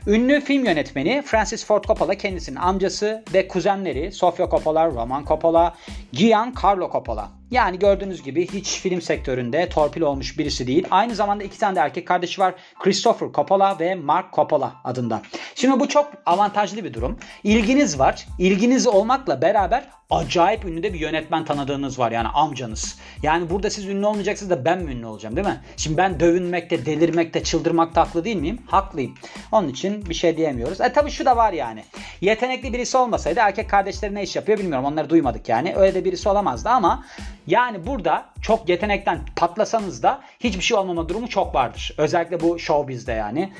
Ünlü 0.07 0.40
film 0.40 0.64
yönetmeni 0.64 1.23
Francis 1.26 1.66
Ford 1.66 1.85
Coppola 1.85 2.14
kendisinin 2.14 2.57
amcası 2.57 3.25
ve 3.35 3.49
kuzenleri 3.49 4.12
Sofia 4.12 4.50
Coppola, 4.50 4.87
Roman 4.87 5.25
Coppola, 5.25 5.75
Giancarlo 6.12 6.90
Coppola. 6.93 7.28
Yani 7.54 7.78
gördüğünüz 7.78 8.23
gibi 8.23 8.49
hiç 8.49 8.80
film 8.80 9.02
sektöründe 9.02 9.68
torpil 9.68 10.00
olmuş 10.00 10.38
birisi 10.38 10.66
değil. 10.66 10.87
Aynı 10.90 11.14
zamanda 11.14 11.44
iki 11.44 11.58
tane 11.58 11.76
de 11.76 11.80
erkek 11.80 12.08
kardeşi 12.08 12.40
var. 12.40 12.54
Christopher 12.78 13.28
Coppola 13.32 13.78
ve 13.80 13.94
Mark 13.94 14.32
Coppola 14.32 14.73
adında. 14.84 15.23
Şimdi 15.54 15.80
bu 15.80 15.88
çok 15.88 16.12
avantajlı 16.26 16.84
bir 16.84 16.94
durum. 16.94 17.18
İlginiz 17.44 17.99
var. 17.99 18.26
İlginiz 18.38 18.87
olmakla 18.87 19.42
beraber 19.42 19.88
acayip 20.11 20.64
ünlü 20.64 20.82
de 20.82 20.92
bir 20.92 21.00
yönetmen 21.00 21.44
tanıdığınız 21.44 21.99
var 21.99 22.12
yani 22.12 22.28
amcanız. 22.28 22.99
Yani 23.23 23.50
burada 23.50 23.70
siz 23.70 23.87
ünlü 23.87 24.06
olmayacaksınız 24.06 24.50
da 24.50 24.64
ben 24.64 24.82
mi 24.82 24.92
ünlü 24.92 25.06
olacağım 25.06 25.37
değil 25.37 25.46
mi? 25.46 25.61
Şimdi 25.76 25.96
ben 25.96 26.20
dövünmekte, 26.20 26.87
delirmekte, 26.87 27.42
çıldırmakta 27.42 28.00
haklı 28.00 28.25
değil 28.25 28.37
miyim? 28.37 28.58
Haklıyım. 28.66 29.14
Onun 29.52 29.68
için 29.68 30.06
bir 30.06 30.14
şey 30.14 30.37
diyemiyoruz. 30.37 30.80
E 30.80 30.92
tabi 30.92 31.11
şu 31.11 31.25
da 31.25 31.37
var 31.37 31.52
yani. 31.52 31.84
Yetenekli 32.20 32.73
birisi 32.73 32.96
olmasaydı 32.96 33.40
erkek 33.40 33.70
kardeşleri 33.70 34.14
ne 34.14 34.23
iş 34.23 34.37
yapıyor 34.37 34.58
bilmiyorum. 34.58 34.84
Onları 34.84 35.11
duymadık 35.11 35.49
yani. 35.49 35.75
Öyle 35.76 35.94
de 35.94 36.04
birisi 36.04 36.28
olamazdı 36.28 36.68
ama 36.68 37.04
yani 37.47 37.87
burada 37.87 38.25
çok 38.43 38.69
yetenekten 38.69 39.19
patlasanız 39.37 40.03
da 40.03 40.21
hiçbir 40.41 40.63
şey 40.63 40.77
olmama 40.77 41.09
durumu 41.09 41.29
çok 41.29 41.55
vardır. 41.55 41.95
Özellikle 41.99 42.41
bu 42.41 42.59
showbizde 42.59 43.13
yani 43.13 43.53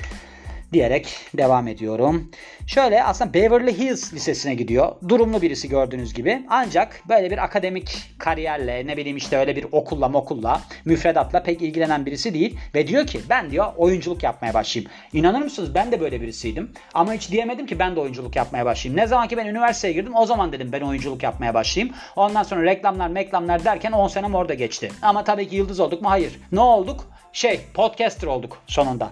diyerek 0.75 1.15
devam 1.37 1.67
ediyorum. 1.67 2.31
Şöyle 2.67 3.03
aslında 3.03 3.33
Beverly 3.33 3.77
Hills 3.77 4.13
Lisesi'ne 4.13 4.55
gidiyor. 4.55 4.95
Durumlu 5.09 5.41
birisi 5.41 5.69
gördüğünüz 5.69 6.13
gibi. 6.13 6.41
Ancak 6.49 7.01
böyle 7.09 7.31
bir 7.31 7.37
akademik 7.43 7.97
kariyerle 8.17 8.87
ne 8.87 8.97
bileyim 8.97 9.17
işte 9.17 9.37
öyle 9.37 9.55
bir 9.55 9.65
okulla 9.71 10.09
mokulla 10.09 10.61
müfredatla 10.85 11.43
pek 11.43 11.61
ilgilenen 11.61 12.05
birisi 12.05 12.33
değil. 12.33 12.57
Ve 12.75 12.87
diyor 12.87 13.07
ki 13.07 13.19
ben 13.29 13.51
diyor 13.51 13.65
oyunculuk 13.77 14.23
yapmaya 14.23 14.53
başlayayım. 14.53 14.91
İnanır 15.13 15.41
mısınız 15.41 15.75
ben 15.75 15.91
de 15.91 15.99
böyle 15.99 16.21
birisiydim. 16.21 16.71
Ama 16.93 17.13
hiç 17.13 17.31
diyemedim 17.31 17.65
ki 17.65 17.79
ben 17.79 17.95
de 17.95 17.99
oyunculuk 17.99 18.35
yapmaya 18.35 18.65
başlayayım. 18.65 19.01
Ne 19.01 19.07
zaman 19.07 19.27
ki 19.27 19.37
ben 19.37 19.45
üniversiteye 19.45 19.93
girdim 19.93 20.15
o 20.15 20.25
zaman 20.25 20.51
dedim 20.51 20.69
ben 20.71 20.81
oyunculuk 20.81 21.23
yapmaya 21.23 21.53
başlayayım. 21.53 21.95
Ondan 22.15 22.43
sonra 22.43 22.63
reklamlar 22.63 23.07
meklamlar 23.07 23.65
derken 23.65 23.91
10 23.91 24.07
senem 24.07 24.35
orada 24.35 24.53
geçti. 24.53 24.91
Ama 25.01 25.23
tabii 25.23 25.47
ki 25.47 25.55
yıldız 25.55 25.79
olduk 25.79 26.01
mu? 26.01 26.09
Hayır. 26.09 26.39
Ne 26.51 26.59
olduk? 26.59 27.07
Şey 27.33 27.59
podcaster 27.73 28.27
olduk 28.27 28.57
sonunda. 28.67 29.11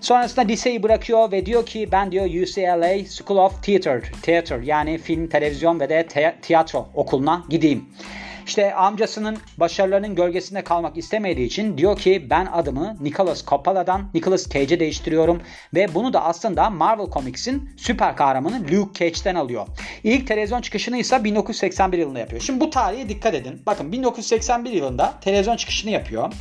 Sonrasında 0.00 0.46
liseyi 0.46 0.82
bırakıyor 0.82 1.32
ve 1.32 1.46
diyor 1.46 1.66
ki 1.66 1.88
ben 1.92 2.12
diyor 2.12 2.24
UCLA 2.26 3.04
School 3.08 3.38
of 3.38 3.62
Theater, 3.62 4.02
Theater 4.22 4.60
yani 4.60 4.98
film, 4.98 5.28
televizyon 5.28 5.80
ve 5.80 5.88
de 5.88 6.06
te- 6.06 6.36
tiyatro 6.42 6.88
okuluna 6.94 7.44
gideyim. 7.48 7.84
İşte 8.46 8.74
amcasının 8.74 9.38
başarılarının 9.56 10.14
gölgesinde 10.14 10.64
kalmak 10.64 10.96
istemediği 10.96 11.46
için 11.46 11.78
diyor 11.78 11.98
ki 11.98 12.26
ben 12.30 12.46
adımı 12.46 12.96
Nicholas 13.00 13.46
Coppola'dan 13.46 14.10
Nicholas 14.14 14.48
Cage'e 14.48 14.80
değiştiriyorum 14.80 15.42
ve 15.74 15.94
bunu 15.94 16.12
da 16.12 16.24
aslında 16.24 16.70
Marvel 16.70 17.06
Comics'in 17.06 17.70
süper 17.76 18.16
kahramanı 18.16 18.62
Luke 18.72 18.92
Cage'den 18.94 19.34
alıyor. 19.34 19.66
İlk 20.04 20.26
televizyon 20.26 20.60
çıkışını 20.60 20.96
ise 20.96 21.24
1981 21.24 21.98
yılında 21.98 22.18
yapıyor. 22.18 22.42
Şimdi 22.42 22.60
bu 22.60 22.70
tarihe 22.70 23.08
dikkat 23.08 23.34
edin. 23.34 23.62
Bakın 23.66 23.92
1981 23.92 24.70
yılında 24.70 25.14
televizyon 25.20 25.56
çıkışını 25.56 25.90
yapıyor. 25.90 26.32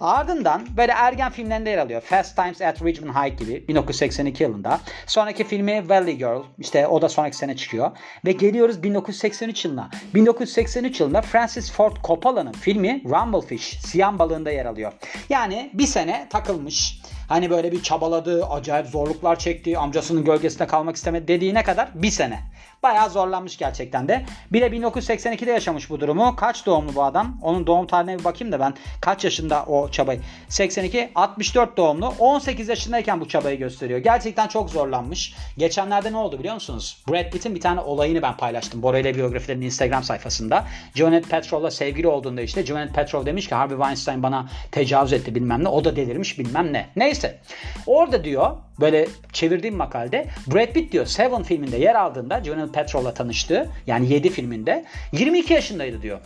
Ardından 0.00 0.66
böyle 0.76 0.92
ergen 0.92 1.32
filmlerinde 1.32 1.70
yer 1.70 1.78
alıyor. 1.78 2.00
Fast 2.00 2.36
Times 2.36 2.60
at 2.60 2.82
Ridgemont 2.82 3.16
High 3.16 3.38
gibi 3.38 3.68
1982 3.68 4.42
yılında. 4.42 4.80
Sonraki 5.06 5.44
filmi 5.44 5.88
Valley 5.88 6.16
Girl 6.16 6.42
işte 6.58 6.86
o 6.86 7.02
da 7.02 7.08
sonraki 7.08 7.36
sene 7.36 7.56
çıkıyor. 7.56 7.90
Ve 8.24 8.32
geliyoruz 8.32 8.82
1983 8.82 9.64
yılına. 9.64 9.90
1983 10.14 11.00
yılında 11.00 11.22
Francis 11.22 11.72
Ford 11.72 11.96
Coppola'nın 12.04 12.52
filmi 12.52 13.02
Rumblefish 13.04 13.80
Siyan 13.80 14.18
balığında 14.18 14.50
yer 14.50 14.66
alıyor. 14.66 14.92
Yani 15.28 15.70
bir 15.74 15.86
sene 15.86 16.26
takılmış. 16.30 17.00
Hani 17.28 17.50
böyle 17.50 17.72
bir 17.72 17.82
çabaladı, 17.82 18.46
acayip 18.46 18.86
zorluklar 18.86 19.38
çekti, 19.38 19.78
amcasının 19.78 20.24
gölgesinde 20.24 20.66
kalmak 20.66 20.96
istemedi 20.96 21.28
dediğine 21.28 21.62
kadar 21.62 21.88
bir 21.94 22.10
sene. 22.10 22.40
Bayağı 22.84 23.10
zorlanmış 23.10 23.56
gerçekten 23.56 24.08
de. 24.08 24.24
Bir 24.52 24.60
de 24.60 24.66
1982'de 24.66 25.50
yaşamış 25.50 25.90
bu 25.90 26.00
durumu. 26.00 26.36
Kaç 26.36 26.66
doğumlu 26.66 26.94
bu 26.94 27.02
adam? 27.02 27.38
Onun 27.42 27.66
doğum 27.66 27.86
tarihine 27.86 28.18
bir 28.18 28.24
bakayım 28.24 28.52
da 28.52 28.60
ben 28.60 28.74
kaç 29.00 29.24
yaşında 29.24 29.64
o 29.64 29.88
çabayı. 29.88 30.20
82, 30.48 31.10
64 31.14 31.76
doğumlu. 31.76 32.14
18 32.18 32.68
yaşındayken 32.68 33.20
bu 33.20 33.28
çabayı 33.28 33.58
gösteriyor. 33.58 33.98
Gerçekten 33.98 34.48
çok 34.48 34.70
zorlanmış. 34.70 35.34
Geçenlerde 35.58 36.12
ne 36.12 36.16
oldu 36.16 36.38
biliyor 36.38 36.54
musunuz? 36.54 37.04
Brad 37.08 37.30
Pitt'in 37.30 37.54
bir 37.54 37.60
tane 37.60 37.80
olayını 37.80 38.22
ben 38.22 38.36
paylaştım. 38.36 38.82
Bora 38.82 38.98
ile 38.98 39.14
biyografilerin 39.14 39.60
Instagram 39.60 40.02
sayfasında. 40.02 40.64
Gwyneth 40.94 41.28
Paltrow'la 41.28 41.70
sevgili 41.70 42.08
olduğunda 42.08 42.42
işte 42.42 42.62
Gwyneth 42.62 42.94
Paltrow 42.94 43.26
demiş 43.26 43.48
ki 43.48 43.54
Harvey 43.54 43.76
Weinstein 43.76 44.22
bana 44.22 44.48
tecavüz 44.72 45.12
etti 45.12 45.34
bilmem 45.34 45.64
ne. 45.64 45.68
O 45.68 45.84
da 45.84 45.96
delirmiş 45.96 46.38
bilmem 46.38 46.72
ne. 46.72 46.86
Neyse. 46.96 47.38
Orada 47.86 48.24
diyor 48.24 48.56
böyle 48.80 49.08
çevirdiğim 49.32 49.76
makalede 49.76 50.26
Brad 50.46 50.72
Pitt 50.72 50.92
diyor 50.92 51.06
Seven 51.06 51.42
filminde 51.42 51.76
yer 51.76 51.94
aldığında 51.94 52.38
Gwyneth 52.38 52.72
Paltrow'la 52.72 53.14
tanıştı. 53.14 53.70
Yani 53.86 54.12
7 54.12 54.30
filminde 54.30 54.84
22 55.12 55.52
yaşındaydı 55.52 56.02
diyor. 56.02 56.20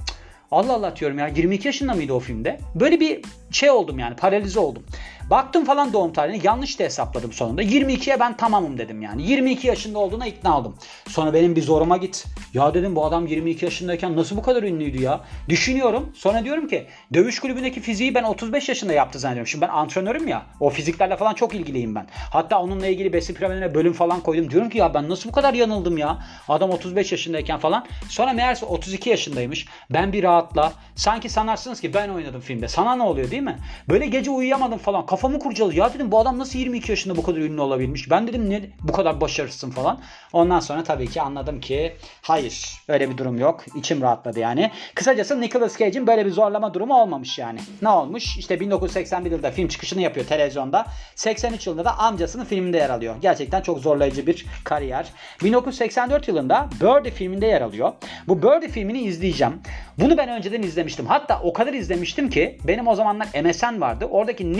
Allah 0.50 0.72
Allah 0.72 0.96
diyorum 0.96 1.18
ya 1.18 1.28
22 1.28 1.68
yaşında 1.68 1.94
mıydı 1.94 2.12
o 2.12 2.20
filmde? 2.20 2.60
Böyle 2.74 3.00
bir 3.00 3.20
şey 3.50 3.70
oldum 3.70 3.98
yani 3.98 4.16
paralize 4.16 4.60
oldum. 4.60 4.82
Baktım 5.30 5.64
falan 5.64 5.92
doğum 5.92 6.12
tarihini 6.12 6.46
yanlış 6.46 6.78
da 6.78 6.84
hesapladım 6.84 7.32
sonunda. 7.32 7.62
22'ye 7.62 8.20
ben 8.20 8.36
tamamım 8.36 8.78
dedim 8.78 9.02
yani. 9.02 9.22
22 9.22 9.66
yaşında 9.66 9.98
olduğuna 9.98 10.26
ikna 10.26 10.58
oldum. 10.58 10.76
Sonra 11.08 11.34
benim 11.34 11.56
bir 11.56 11.62
zoruma 11.62 11.96
git. 11.96 12.24
Ya 12.54 12.74
dedim 12.74 12.96
bu 12.96 13.04
adam 13.04 13.26
22 13.26 13.64
yaşındayken 13.64 14.16
nasıl 14.16 14.36
bu 14.36 14.42
kadar 14.42 14.62
ünlüydü 14.62 15.02
ya? 15.02 15.20
Düşünüyorum. 15.48 16.12
Sonra 16.14 16.44
diyorum 16.44 16.68
ki 16.68 16.86
dövüş 17.14 17.40
kulübündeki 17.40 17.80
fiziği 17.80 18.14
ben 18.14 18.22
35 18.22 18.68
yaşında 18.68 18.92
yaptı 18.92 19.18
zannediyorum. 19.18 19.46
Şimdi 19.46 19.62
ben 19.64 19.68
antrenörüm 19.68 20.28
ya. 20.28 20.42
O 20.60 20.70
fiziklerle 20.70 21.16
falan 21.16 21.34
çok 21.34 21.54
ilgiliyim 21.54 21.94
ben. 21.94 22.06
Hatta 22.32 22.60
onunla 22.60 22.86
ilgili 22.86 23.12
besin 23.12 23.34
piramidine 23.34 23.74
bölüm 23.74 23.92
falan 23.92 24.20
koydum. 24.20 24.50
Diyorum 24.50 24.70
ki 24.70 24.78
ya 24.78 24.94
ben 24.94 25.08
nasıl 25.08 25.28
bu 25.28 25.32
kadar 25.32 25.54
yanıldım 25.54 25.98
ya? 25.98 26.18
Adam 26.48 26.70
35 26.70 27.12
yaşındayken 27.12 27.58
falan. 27.58 27.86
Sonra 28.08 28.32
meğerse 28.32 28.66
32 28.66 29.10
yaşındaymış. 29.10 29.66
Ben 29.90 30.12
bir 30.12 30.22
rahatla. 30.22 30.72
Sanki 30.94 31.28
sanarsınız 31.28 31.80
ki 31.80 31.94
ben 31.94 32.08
oynadım 32.08 32.40
filmde. 32.40 32.68
Sana 32.68 32.96
ne 32.96 33.02
oluyor 33.02 33.30
değil 33.30 33.42
mi? 33.42 33.58
Böyle 33.88 34.06
gece 34.06 34.30
uyuyamadım 34.30 34.78
falan. 34.78 35.06
Kafamı 35.18 35.38
kurcaladı. 35.38 35.76
Ya 35.76 35.94
dedim 35.94 36.12
bu 36.12 36.18
adam 36.18 36.38
nasıl 36.38 36.58
22 36.58 36.92
yaşında 36.92 37.16
bu 37.16 37.22
kadar 37.22 37.38
ünlü 37.38 37.60
olabilmiş? 37.60 38.10
Ben 38.10 38.26
dedim 38.26 38.50
ne 38.50 38.62
bu 38.82 38.92
kadar 38.92 39.20
başarısın 39.20 39.70
falan. 39.70 40.00
Ondan 40.32 40.60
sonra 40.60 40.84
tabii 40.84 41.06
ki 41.06 41.22
anladım 41.22 41.60
ki 41.60 41.96
hayır 42.22 42.80
öyle 42.88 43.10
bir 43.10 43.18
durum 43.18 43.38
yok. 43.38 43.64
İçim 43.76 44.02
rahatladı 44.02 44.38
yani. 44.38 44.70
Kısacası 44.94 45.40
Nicolas 45.40 45.78
Cage'in 45.78 46.06
böyle 46.06 46.26
bir 46.26 46.30
zorlama 46.30 46.74
durumu 46.74 47.02
olmamış 47.02 47.38
yani. 47.38 47.58
Ne 47.82 47.88
olmuş? 47.88 48.38
İşte 48.38 48.60
1981 48.60 49.30
yılında 49.30 49.50
film 49.50 49.68
çıkışını 49.68 50.02
yapıyor 50.02 50.26
televizyonda. 50.26 50.86
83 51.14 51.66
yılında 51.66 51.84
da 51.84 51.98
amcasının 51.98 52.44
filminde 52.44 52.76
yer 52.76 52.90
alıyor. 52.90 53.16
Gerçekten 53.20 53.60
çok 53.60 53.78
zorlayıcı 53.78 54.26
bir 54.26 54.46
kariyer. 54.64 55.12
1984 55.42 56.28
yılında 56.28 56.68
Birdie 56.80 57.10
filminde 57.10 57.46
yer 57.46 57.60
alıyor. 57.60 57.92
Bu 58.28 58.42
Birdie 58.42 58.68
filmini 58.68 59.00
izleyeceğim. 59.00 59.62
Bunu 59.98 60.16
ben 60.16 60.28
önceden 60.28 60.62
izlemiştim. 60.62 61.06
Hatta 61.06 61.40
o 61.42 61.52
kadar 61.52 61.72
izlemiştim 61.72 62.30
ki 62.30 62.58
benim 62.64 62.88
o 62.88 62.94
zamanlar 62.94 63.28
MSN 63.44 63.80
vardı. 63.80 64.04
Oradaki 64.10 64.54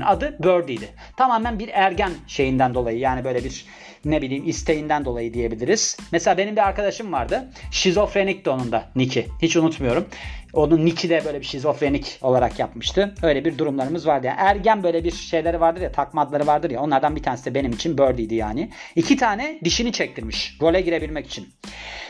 nickname'imin 0.00 0.02
adı 0.02 0.36
Birdie'ydi. 0.42 0.88
Tamamen 1.16 1.58
bir 1.58 1.68
ergen 1.68 2.12
şeyinden 2.26 2.74
dolayı 2.74 2.98
yani 2.98 3.24
böyle 3.24 3.44
bir 3.44 3.64
ne 4.04 4.22
bileyim 4.22 4.48
isteğinden 4.48 5.04
dolayı 5.04 5.34
diyebiliriz. 5.34 5.96
Mesela 6.12 6.38
benim 6.38 6.56
bir 6.56 6.68
arkadaşım 6.68 7.12
vardı. 7.12 7.48
Şizofrenikti 7.70 8.50
onun 8.50 8.72
da 8.72 8.84
Nick'i. 8.96 9.26
Hiç 9.42 9.56
unutmuyorum. 9.56 10.06
Onun 10.52 10.84
Nick'i 10.84 11.10
de 11.10 11.22
böyle 11.24 11.40
bir 11.40 11.46
şizofrenik 11.46 12.18
olarak 12.22 12.58
yapmıştı. 12.58 13.14
Öyle 13.22 13.44
bir 13.44 13.58
durumlarımız 13.58 14.06
vardı. 14.06 14.26
Yani 14.26 14.36
ergen 14.38 14.82
böyle 14.82 15.04
bir 15.04 15.12
şeyleri 15.12 15.60
vardır 15.60 15.80
ya 15.80 15.92
takma 15.92 16.22
adları 16.22 16.46
vardır 16.46 16.70
ya. 16.70 16.80
Onlardan 16.80 17.16
bir 17.16 17.22
tanesi 17.22 17.44
de 17.44 17.54
benim 17.54 17.72
için 17.72 17.98
Birdie'ydi 17.98 18.34
yani. 18.34 18.70
İki 18.96 19.16
tane 19.16 19.58
dişini 19.64 19.92
çektirmiş. 19.92 20.56
Role 20.60 20.80
girebilmek 20.80 21.26
için. 21.26 21.48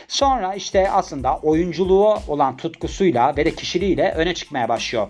Sonra 0.07 0.53
işte 0.55 0.91
aslında 0.91 1.37
oyunculuğu 1.37 2.17
olan 2.27 2.57
tutkusuyla 2.57 3.37
ve 3.37 3.45
de 3.45 3.55
kişiliğiyle 3.55 4.11
öne 4.11 4.33
çıkmaya 4.33 4.69
başlıyor. 4.69 5.07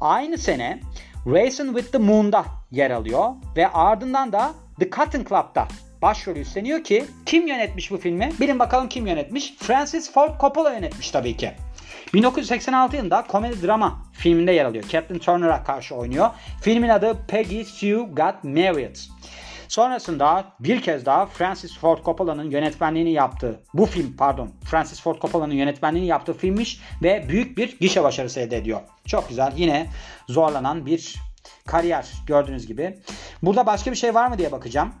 Aynı 0.00 0.38
sene 0.38 0.80
Racing 1.26 1.76
with 1.76 1.92
the 1.92 1.98
Moon'da 1.98 2.44
yer 2.70 2.90
alıyor 2.90 3.30
ve 3.56 3.68
ardından 3.68 4.32
da 4.32 4.52
The 4.78 4.90
Cotton 4.90 5.24
Club'da 5.24 5.68
başrolü 6.02 6.38
üstleniyor 6.38 6.84
ki 6.84 7.04
kim 7.26 7.46
yönetmiş 7.46 7.90
bu 7.90 7.96
filmi? 7.96 8.32
Bilin 8.40 8.58
bakalım 8.58 8.88
kim 8.88 9.06
yönetmiş? 9.06 9.54
Francis 9.58 10.12
Ford 10.12 10.40
Coppola 10.40 10.72
yönetmiş 10.72 11.10
tabii 11.10 11.36
ki. 11.36 11.52
1986 12.14 12.96
yılında 12.96 13.24
komedi 13.28 13.66
drama 13.66 14.02
filminde 14.12 14.52
yer 14.52 14.64
alıyor. 14.64 14.84
Captain 14.88 15.18
Turner'a 15.18 15.64
karşı 15.64 15.94
oynuyor. 15.94 16.30
Filmin 16.62 16.88
adı 16.88 17.16
Peggy 17.28 17.62
Sue 17.62 17.96
Got 17.96 18.44
Married. 18.44 18.96
Sonrasında 19.68 20.44
bir 20.60 20.82
kez 20.82 21.06
daha 21.06 21.26
Francis 21.26 21.78
Ford 21.78 21.98
Coppola'nın 22.04 22.50
yönetmenliğini 22.50 23.12
yaptığı 23.12 23.60
bu 23.74 23.86
film 23.86 24.16
pardon 24.16 24.50
Francis 24.64 25.02
Ford 25.02 25.20
Coppola'nın 25.20 25.54
yönetmenliğini 25.54 26.08
yaptığı 26.08 26.34
filmmiş 26.34 26.80
ve 27.02 27.26
büyük 27.28 27.58
bir 27.58 27.78
gişe 27.78 28.02
başarısı 28.02 28.40
elde 28.40 28.56
ediyor. 28.56 28.80
Çok 29.06 29.28
güzel 29.28 29.52
yine 29.56 29.86
zorlanan 30.28 30.86
bir 30.86 31.16
kariyer 31.66 32.06
gördüğünüz 32.26 32.66
gibi. 32.66 32.98
Burada 33.42 33.66
başka 33.66 33.90
bir 33.90 33.96
şey 33.96 34.14
var 34.14 34.26
mı 34.26 34.38
diye 34.38 34.52
bakacağım. 34.52 34.94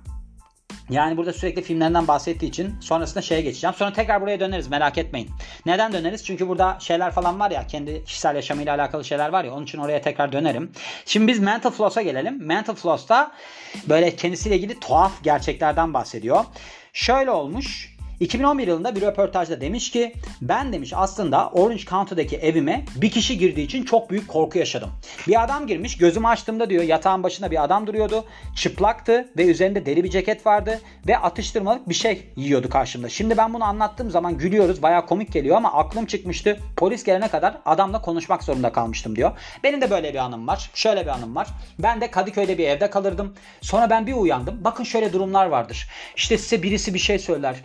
Yani 0.90 1.16
burada 1.16 1.32
sürekli 1.32 1.62
filmlerinden 1.62 2.08
bahsettiği 2.08 2.50
için 2.50 2.80
sonrasında 2.80 3.22
şeye 3.22 3.40
geçeceğim. 3.40 3.74
Sonra 3.74 3.92
tekrar 3.92 4.20
buraya 4.20 4.40
döneriz 4.40 4.68
merak 4.68 4.98
etmeyin. 4.98 5.30
Neden 5.66 5.92
döneriz? 5.92 6.24
Çünkü 6.24 6.48
burada 6.48 6.76
şeyler 6.80 7.10
falan 7.10 7.40
var 7.40 7.50
ya 7.50 7.66
kendi 7.66 8.04
kişisel 8.04 8.36
yaşamıyla 8.36 8.74
alakalı 8.74 9.04
şeyler 9.04 9.28
var 9.28 9.44
ya 9.44 9.54
onun 9.54 9.64
için 9.64 9.78
oraya 9.78 10.00
tekrar 10.00 10.32
dönerim. 10.32 10.72
Şimdi 11.06 11.28
biz 11.28 11.38
Mental 11.38 11.70
Floss'a 11.70 12.02
gelelim. 12.02 12.46
Mental 12.46 12.74
Floss'ta 12.74 13.32
böyle 13.88 14.16
kendisiyle 14.16 14.56
ilgili 14.56 14.80
tuhaf 14.80 15.12
gerçeklerden 15.22 15.94
bahsediyor. 15.94 16.44
Şöyle 16.92 17.30
olmuş. 17.30 17.91
2011 18.22 18.66
yılında 18.66 18.96
bir 18.96 19.00
röportajda 19.00 19.60
demiş 19.60 19.90
ki 19.90 20.12
ben 20.42 20.72
demiş 20.72 20.92
aslında 20.96 21.50
Orange 21.50 21.84
County'deki 21.84 22.36
evime 22.36 22.84
bir 22.96 23.10
kişi 23.10 23.38
girdiği 23.38 23.64
için 23.64 23.84
çok 23.84 24.10
büyük 24.10 24.28
korku 24.28 24.58
yaşadım. 24.58 24.90
Bir 25.28 25.44
adam 25.44 25.66
girmiş 25.66 25.96
gözümü 25.96 26.28
açtığımda 26.28 26.70
diyor 26.70 26.82
yatağın 26.82 27.22
başında 27.22 27.50
bir 27.50 27.64
adam 27.64 27.86
duruyordu. 27.86 28.24
Çıplaktı 28.56 29.28
ve 29.36 29.46
üzerinde 29.46 29.86
deri 29.86 30.04
bir 30.04 30.10
ceket 30.10 30.46
vardı 30.46 30.80
ve 31.06 31.18
atıştırmalık 31.18 31.88
bir 31.88 31.94
şey 31.94 32.26
yiyordu 32.36 32.68
karşımda. 32.68 33.08
Şimdi 33.08 33.36
ben 33.36 33.54
bunu 33.54 33.64
anlattığım 33.64 34.10
zaman 34.10 34.38
gülüyoruz 34.38 34.82
baya 34.82 35.06
komik 35.06 35.32
geliyor 35.32 35.56
ama 35.56 35.72
aklım 35.72 36.06
çıkmıştı. 36.06 36.60
Polis 36.76 37.04
gelene 37.04 37.28
kadar 37.28 37.58
adamla 37.64 38.02
konuşmak 38.02 38.42
zorunda 38.42 38.72
kalmıştım 38.72 39.16
diyor. 39.16 39.30
Benim 39.64 39.80
de 39.80 39.90
böyle 39.90 40.12
bir 40.12 40.18
anım 40.18 40.46
var. 40.46 40.70
Şöyle 40.74 41.02
bir 41.02 41.10
anım 41.10 41.36
var. 41.36 41.48
Ben 41.78 42.00
de 42.00 42.10
Kadıköy'de 42.10 42.58
bir 42.58 42.68
evde 42.68 42.90
kalırdım. 42.90 43.34
Sonra 43.60 43.90
ben 43.90 44.06
bir 44.06 44.12
uyandım. 44.12 44.58
Bakın 44.64 44.84
şöyle 44.84 45.12
durumlar 45.12 45.46
vardır. 45.46 45.88
İşte 46.16 46.38
size 46.38 46.62
birisi 46.62 46.94
bir 46.94 46.98
şey 46.98 47.18
söyler. 47.18 47.56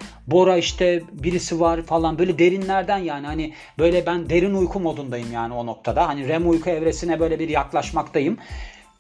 Bora 0.48 0.58
işte 0.58 1.04
birisi 1.12 1.60
var 1.60 1.82
falan. 1.82 2.20
Böyle 2.20 2.40
derinlerden 2.40 2.98
yani 2.98 3.28
hani 3.28 3.54
böyle 3.80 4.06
ben 4.06 4.30
derin 4.30 4.54
uyku 4.54 4.80
modundayım 4.80 5.32
yani 5.34 5.54
o 5.54 5.66
noktada. 5.66 6.08
Hani 6.08 6.28
REM 6.28 6.50
uyku 6.50 6.70
evresine 6.70 7.20
böyle 7.20 7.40
bir 7.40 7.50
yaklaşmaktayım. 7.50 8.38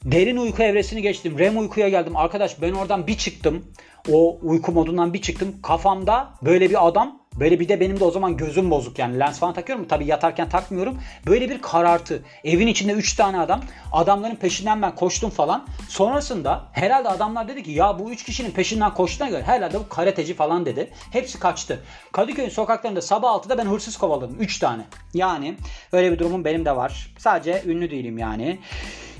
Derin 0.03 0.37
uyku 0.37 0.63
evresini 0.63 1.01
geçtim. 1.01 1.39
REM 1.39 1.57
uykuya 1.57 1.89
geldim. 1.89 2.17
Arkadaş 2.17 2.61
ben 2.61 2.73
oradan 2.73 3.07
bir 3.07 3.17
çıktım. 3.17 3.65
O 4.11 4.37
uyku 4.41 4.71
modundan 4.71 5.13
bir 5.13 5.21
çıktım. 5.21 5.55
Kafamda 5.63 6.29
böyle 6.41 6.69
bir 6.69 6.87
adam 6.87 7.19
Böyle 7.39 7.59
bir 7.59 7.69
de 7.69 7.79
benim 7.79 7.99
de 7.99 8.03
o 8.03 8.11
zaman 8.11 8.37
gözüm 8.37 8.71
bozuk 8.71 8.99
yani 8.99 9.19
lens 9.19 9.39
falan 9.39 9.53
takıyorum. 9.53 9.87
Tabi 9.87 10.05
yatarken 10.05 10.49
takmıyorum. 10.49 10.97
Böyle 11.25 11.49
bir 11.49 11.61
karartı. 11.61 12.23
Evin 12.43 12.67
içinde 12.67 12.91
3 12.91 13.15
tane 13.15 13.39
adam. 13.39 13.61
Adamların 13.91 14.35
peşinden 14.35 14.81
ben 14.81 14.95
koştum 14.95 15.29
falan. 15.29 15.67
Sonrasında 15.89 16.63
herhalde 16.71 17.09
adamlar 17.09 17.47
dedi 17.47 17.63
ki 17.63 17.71
ya 17.71 17.99
bu 17.99 18.11
3 18.11 18.23
kişinin 18.23 18.51
peşinden 18.51 18.93
koştuğuna 18.93 19.29
göre 19.29 19.43
herhalde 19.43 19.79
bu 19.79 19.89
karateci 19.89 20.33
falan 20.33 20.65
dedi. 20.65 20.91
Hepsi 21.11 21.39
kaçtı. 21.39 21.83
Kadıköy'ün 22.11 22.49
sokaklarında 22.49 23.01
sabah 23.01 23.29
6'da 23.29 23.57
ben 23.57 23.65
hırsız 23.65 23.97
kovaladım. 23.97 24.37
3 24.39 24.59
tane. 24.59 24.81
Yani 25.13 25.55
öyle 25.91 26.11
bir 26.11 26.19
durumum 26.19 26.45
benim 26.45 26.65
de 26.65 26.75
var. 26.75 27.13
Sadece 27.17 27.63
ünlü 27.65 27.91
değilim 27.91 28.17
yani. 28.17 28.59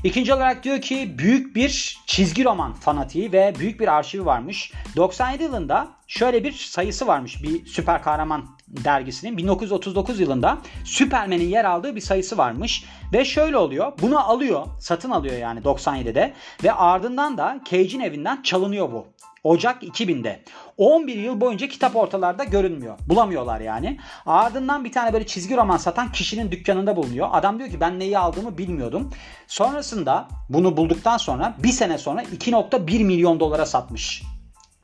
İkinci 0.07 0.33
olarak 0.33 0.63
diyor 0.63 0.81
ki 0.81 1.15
büyük 1.17 1.55
bir 1.55 1.99
çizgi 2.05 2.43
roman 2.43 2.73
fanatiği 2.73 3.31
ve 3.31 3.53
büyük 3.59 3.79
bir 3.79 3.87
arşivi 3.87 4.25
varmış. 4.25 4.71
97 4.95 5.43
yılında 5.43 5.87
şöyle 6.07 6.43
bir 6.43 6.51
sayısı 6.51 7.07
varmış 7.07 7.43
bir 7.43 7.65
süper 7.65 8.03
kahraman 8.03 8.56
dergisinin 8.67 9.37
1939 9.37 10.19
yılında 10.19 10.57
Superman'in 10.83 11.49
yer 11.49 11.65
aldığı 11.65 11.95
bir 11.95 12.01
sayısı 12.01 12.37
varmış 12.37 12.85
ve 13.13 13.25
şöyle 13.25 13.57
oluyor 13.57 13.91
bunu 14.01 14.19
alıyor 14.29 14.65
satın 14.79 15.11
alıyor 15.11 15.37
yani 15.37 15.59
97'de 15.59 16.33
ve 16.63 16.71
ardından 16.71 17.37
da 17.37 17.59
Cage'in 17.69 17.99
evinden 17.99 18.41
çalınıyor 18.41 18.91
bu. 18.91 19.05
Ocak 19.43 19.83
2000'de. 19.83 20.43
11 20.77 21.15
yıl 21.15 21.41
boyunca 21.41 21.67
kitap 21.67 21.95
ortalarda 21.95 22.43
görünmüyor. 22.43 22.97
Bulamıyorlar 23.09 23.59
yani. 23.59 23.97
Ardından 24.25 24.85
bir 24.85 24.91
tane 24.91 25.13
böyle 25.13 25.25
çizgi 25.25 25.57
roman 25.57 25.77
satan 25.77 26.11
kişinin 26.11 26.51
dükkanında 26.51 26.95
bulunuyor. 26.95 27.27
Adam 27.31 27.59
diyor 27.59 27.69
ki 27.69 27.79
ben 27.79 27.99
neyi 27.99 28.17
aldığımı 28.17 28.57
bilmiyordum. 28.57 29.13
Sonrasında 29.47 30.27
bunu 30.49 30.77
bulduktan 30.77 31.17
sonra 31.17 31.55
bir 31.63 31.71
sene 31.71 31.97
sonra 31.97 32.23
2.1 32.23 33.03
milyon 33.03 33.39
dolara 33.39 33.65
satmış 33.65 34.23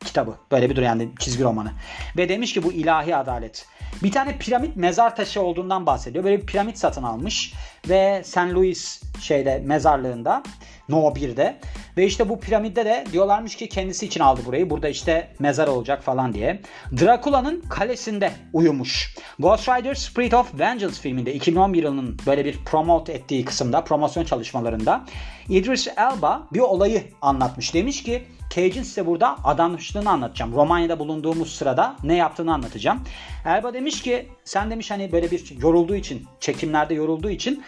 kitabı. 0.03 0.35
Böyle 0.51 0.69
bir 0.69 0.75
dur 0.75 0.81
yani 0.81 1.09
çizgi 1.19 1.43
romanı. 1.43 1.71
Ve 2.17 2.29
demiş 2.29 2.53
ki 2.53 2.63
bu 2.63 2.73
ilahi 2.73 3.15
adalet. 3.15 3.65
Bir 4.03 4.11
tane 4.11 4.37
piramit 4.37 4.75
mezar 4.75 5.15
taşı 5.15 5.41
olduğundan 5.41 5.85
bahsediyor. 5.85 6.23
Böyle 6.23 6.41
bir 6.41 6.45
piramit 6.45 6.77
satın 6.77 7.03
almış 7.03 7.53
ve 7.89 8.21
St. 8.25 8.37
Louis 8.37 9.01
şeyde 9.21 9.61
mezarlığında 9.65 10.43
No 10.89 10.97
1'de. 10.97 11.59
Ve 11.97 12.05
işte 12.05 12.29
bu 12.29 12.39
piramitte 12.39 12.85
de 12.85 13.05
diyorlarmış 13.11 13.55
ki 13.55 13.69
kendisi 13.69 14.05
için 14.05 14.19
aldı 14.19 14.41
burayı. 14.45 14.69
Burada 14.69 14.89
işte 14.89 15.35
mezar 15.39 15.67
olacak 15.67 16.03
falan 16.03 16.33
diye. 16.33 16.61
Dracula'nın 17.01 17.61
kalesinde 17.61 18.31
uyumuş. 18.53 19.15
Ghost 19.39 19.69
Rider 19.69 19.93
Spirit 19.93 20.33
of 20.33 20.59
Vengeance 20.59 20.95
filminde 20.95 21.33
2011 21.33 21.83
yılının 21.83 22.17
böyle 22.25 22.45
bir 22.45 22.57
promote 22.65 23.13
ettiği 23.13 23.45
kısımda, 23.45 23.83
promosyon 23.83 24.23
çalışmalarında 24.23 25.05
Idris 25.49 25.87
Elba 25.97 26.47
bir 26.53 26.59
olayı 26.59 27.03
anlatmış. 27.21 27.73
Demiş 27.73 28.03
ki 28.03 28.23
Cage'in 28.49 28.83
size 28.83 29.05
burada 29.05 29.37
adanmışlığını 29.43 30.09
anlatacağım. 30.09 30.53
Romanya'da 30.53 30.99
bulunduğumuz 30.99 31.55
sırada 31.55 31.95
ne 32.03 32.15
yaptığını 32.15 32.53
anlatacağım. 32.53 33.01
Elba 33.45 33.73
demiş 33.73 34.01
ki 34.01 34.29
sen 34.43 34.71
demiş 34.71 34.91
hani 34.91 35.11
böyle 35.11 35.31
bir 35.31 35.61
yorulduğu 35.61 35.95
için, 35.95 36.27
çekimlerde 36.39 36.93
yorulduğu 36.93 37.29
için 37.29 37.63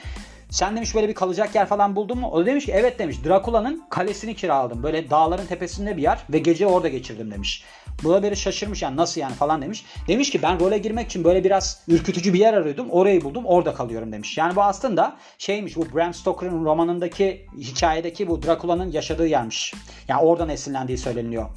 sen 0.50 0.76
demiş 0.76 0.96
böyle 0.96 1.10
bir 1.10 1.14
kalacak 1.14 1.56
yer 1.56 1.66
falan 1.66 1.96
buldun 1.96 2.20
mu? 2.20 2.30
O 2.32 2.42
da 2.42 2.46
demiş 2.46 2.66
ki 2.66 2.72
evet 2.72 3.00
demiş. 3.00 3.18
Drakula'nın 3.26 3.84
kalesini 3.90 4.36
kiraladım. 4.36 4.84
Böyle 4.84 5.10
dağların 5.10 5.46
tepesinde 5.46 5.98
bir 5.98 6.02
yer 6.02 6.20
ve 6.30 6.40
gece 6.40 6.68
orada 6.68 6.88
geçirdim 6.88 7.32
demiş. 7.32 7.64
Bu 8.04 8.10
da 8.10 8.24
biri 8.24 8.38
şaşırmış 8.38 8.82
yani 8.82 8.98
nasıl 8.98 9.22
yani 9.22 9.34
falan 9.34 9.62
demiş. 9.62 9.86
Demiş 10.08 10.30
ki 10.30 10.42
ben 10.42 10.60
role 10.60 10.78
girmek 10.78 11.06
için 11.06 11.24
böyle 11.24 11.44
biraz 11.44 11.84
ürkütücü 11.88 12.34
bir 12.34 12.40
yer 12.40 12.54
arıyordum. 12.54 12.90
Orayı 12.90 13.24
buldum 13.24 13.46
orada 13.46 13.74
kalıyorum 13.74 14.12
demiş. 14.12 14.38
Yani 14.38 14.56
bu 14.56 14.64
aslında 14.64 15.18
şeymiş 15.38 15.76
bu 15.76 15.96
Bram 15.96 16.14
Stoker'ın 16.14 16.66
romanındaki 16.66 17.46
hikayedeki 17.58 18.28
bu 18.28 18.44
Drakula'nın 18.44 18.92
yaşadığı 18.92 19.28
yermiş. 19.28 19.74
Yani 20.08 20.22
oradan 20.22 20.50
esinlendiği 20.50 20.98
söyleniyor. 20.98 21.50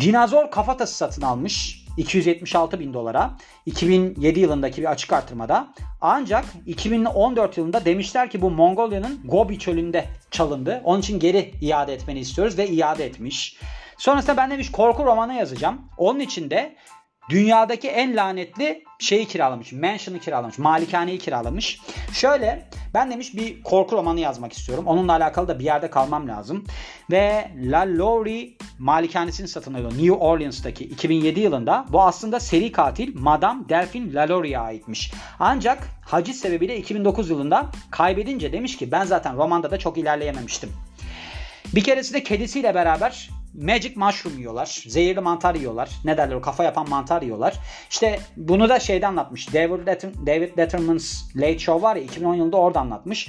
Dinozor 0.00 0.50
kafatası 0.50 0.94
satın 0.94 1.22
almış. 1.22 1.81
276 1.96 2.80
bin 2.80 2.94
dolara 2.94 3.30
2007 3.66 4.40
yılındaki 4.40 4.80
bir 4.80 4.90
açık 4.90 5.12
artırmada. 5.12 5.74
Ancak 6.00 6.44
2014 6.66 7.56
yılında 7.56 7.84
demişler 7.84 8.30
ki 8.30 8.42
bu 8.42 8.50
Mongolya'nın 8.50 9.20
Gobi 9.24 9.58
çölünde 9.58 10.08
çalındı. 10.30 10.80
Onun 10.84 11.00
için 11.00 11.20
geri 11.20 11.54
iade 11.60 11.94
etmeni 11.94 12.18
istiyoruz 12.18 12.58
ve 12.58 12.68
iade 12.68 13.06
etmiş. 13.06 13.56
Sonrasında 13.98 14.36
ben 14.36 14.50
demiş 14.50 14.72
korku 14.72 15.04
romanı 15.04 15.34
yazacağım. 15.34 15.80
Onun 15.98 16.20
için 16.20 16.50
de 16.50 16.76
dünyadaki 17.28 17.88
en 17.88 18.16
lanetli 18.16 18.84
şeyi 18.98 19.26
kiralamış. 19.26 19.72
Mansion'ı 19.72 20.18
kiralamış. 20.18 20.58
Malikaneyi 20.58 21.18
kiralamış. 21.18 21.80
Şöyle 22.12 22.68
ben 22.94 23.10
demiş 23.10 23.34
bir 23.34 23.62
korku 23.62 23.96
romanı 23.96 24.20
yazmak 24.20 24.52
istiyorum. 24.52 24.86
Onunla 24.86 25.12
alakalı 25.12 25.48
da 25.48 25.58
bir 25.58 25.64
yerde 25.64 25.90
kalmam 25.90 26.28
lazım. 26.28 26.64
Ve 27.10 27.50
La 27.56 27.80
Laurie 27.80 28.48
malikanesini 28.78 29.48
satın 29.48 29.74
alıyor. 29.74 29.92
New 29.92 30.12
Orleans'taki 30.12 30.84
2007 30.84 31.40
yılında. 31.40 31.86
Bu 31.88 32.02
aslında 32.02 32.40
seri 32.40 32.72
katil 32.72 33.18
Madame 33.18 33.68
Delphine 33.68 34.14
LaLaurie'ye 34.14 34.58
aitmiş. 34.58 35.12
Ancak 35.40 35.88
haciz 36.06 36.40
sebebiyle 36.40 36.76
2009 36.76 37.30
yılında 37.30 37.66
kaybedince 37.90 38.52
demiş 38.52 38.76
ki 38.76 38.92
ben 38.92 39.04
zaten 39.04 39.36
romanda 39.36 39.70
da 39.70 39.78
çok 39.78 39.98
ilerleyememiştim. 39.98 40.70
Bir 41.74 41.84
keresinde 41.84 42.22
kedisiyle 42.22 42.74
beraber 42.74 43.30
Magic 43.54 43.92
mushroom 43.96 44.38
yiyorlar. 44.38 44.82
Zehirli 44.86 45.20
mantar 45.20 45.54
yiyorlar. 45.54 45.90
Ne 46.04 46.16
derler 46.16 46.34
o 46.34 46.40
kafa 46.40 46.64
yapan 46.64 46.88
mantar 46.88 47.22
yiyorlar. 47.22 47.54
İşte 47.90 48.20
bunu 48.36 48.68
da 48.68 48.80
şeyde 48.80 49.06
anlatmış. 49.06 49.54
David, 49.54 49.86
Letterman, 49.86 50.26
David 50.26 50.58
Letterman's 50.58 51.22
Late 51.36 51.58
Show 51.58 51.88
var 51.88 51.96
ya 51.96 52.02
2010 52.02 52.34
yılında 52.34 52.56
orada 52.56 52.80
anlatmış. 52.80 53.28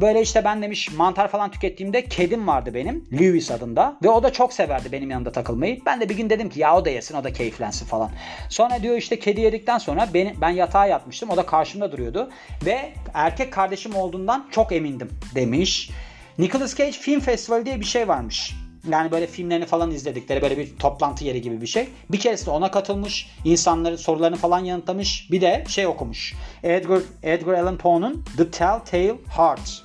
Böyle 0.00 0.22
işte 0.22 0.44
ben 0.44 0.62
demiş 0.62 0.92
mantar 0.92 1.28
falan 1.28 1.50
tükettiğimde 1.50 2.04
kedim 2.04 2.46
vardı 2.46 2.74
benim. 2.74 3.08
Lewis 3.12 3.50
adında. 3.50 3.96
Ve 4.02 4.08
o 4.08 4.22
da 4.22 4.32
çok 4.32 4.52
severdi 4.52 4.92
benim 4.92 5.10
yanında 5.10 5.32
takılmayı. 5.32 5.78
Ben 5.86 6.00
de 6.00 6.08
bir 6.08 6.16
gün 6.16 6.30
dedim 6.30 6.48
ki 6.48 6.60
ya 6.60 6.76
o 6.76 6.84
da 6.84 6.90
yesin 6.90 7.16
o 7.16 7.24
da 7.24 7.32
keyiflensin 7.32 7.86
falan. 7.86 8.10
Sonra 8.48 8.82
diyor 8.82 8.96
işte 8.96 9.18
kedi 9.18 9.40
yedikten 9.40 9.78
sonra 9.78 10.08
beni, 10.14 10.34
ben 10.40 10.50
yatağa 10.50 10.86
yatmıştım. 10.86 11.30
O 11.30 11.36
da 11.36 11.46
karşımda 11.46 11.92
duruyordu. 11.92 12.30
Ve 12.64 12.92
erkek 13.14 13.52
kardeşim 13.52 13.96
olduğundan 13.96 14.48
çok 14.50 14.72
emindim 14.72 15.10
demiş. 15.34 15.90
Nicolas 16.38 16.76
Cage 16.76 16.92
Film 16.92 17.20
Festival 17.20 17.66
diye 17.66 17.80
bir 17.80 17.84
şey 17.84 18.08
varmış. 18.08 18.54
Yani 18.88 19.10
böyle 19.10 19.26
filmlerini 19.26 19.66
falan 19.66 19.90
izledikleri 19.90 20.42
böyle 20.42 20.58
bir 20.58 20.76
toplantı 20.76 21.24
yeri 21.24 21.42
gibi 21.42 21.60
bir 21.60 21.66
şey. 21.66 21.88
Bir 22.10 22.20
keresinde 22.20 22.50
ona 22.50 22.70
katılmış. 22.70 23.30
insanların 23.44 23.96
sorularını 23.96 24.36
falan 24.36 24.64
yanıtlamış. 24.64 25.28
Bir 25.30 25.40
de 25.40 25.64
şey 25.68 25.86
okumuş. 25.86 26.34
Edgar, 26.62 27.00
Edgar 27.22 27.54
Allan 27.54 27.78
Poe'nun 27.78 28.24
The 28.36 28.50
Telltale 28.50 29.14
Heart. 29.36 29.82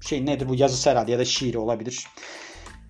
Şey 0.00 0.26
nedir 0.26 0.48
bu 0.48 0.54
yazısı 0.54 0.90
herhalde 0.90 1.12
ya 1.12 1.18
da 1.18 1.24
şiiri 1.24 1.58
olabilir. 1.58 2.06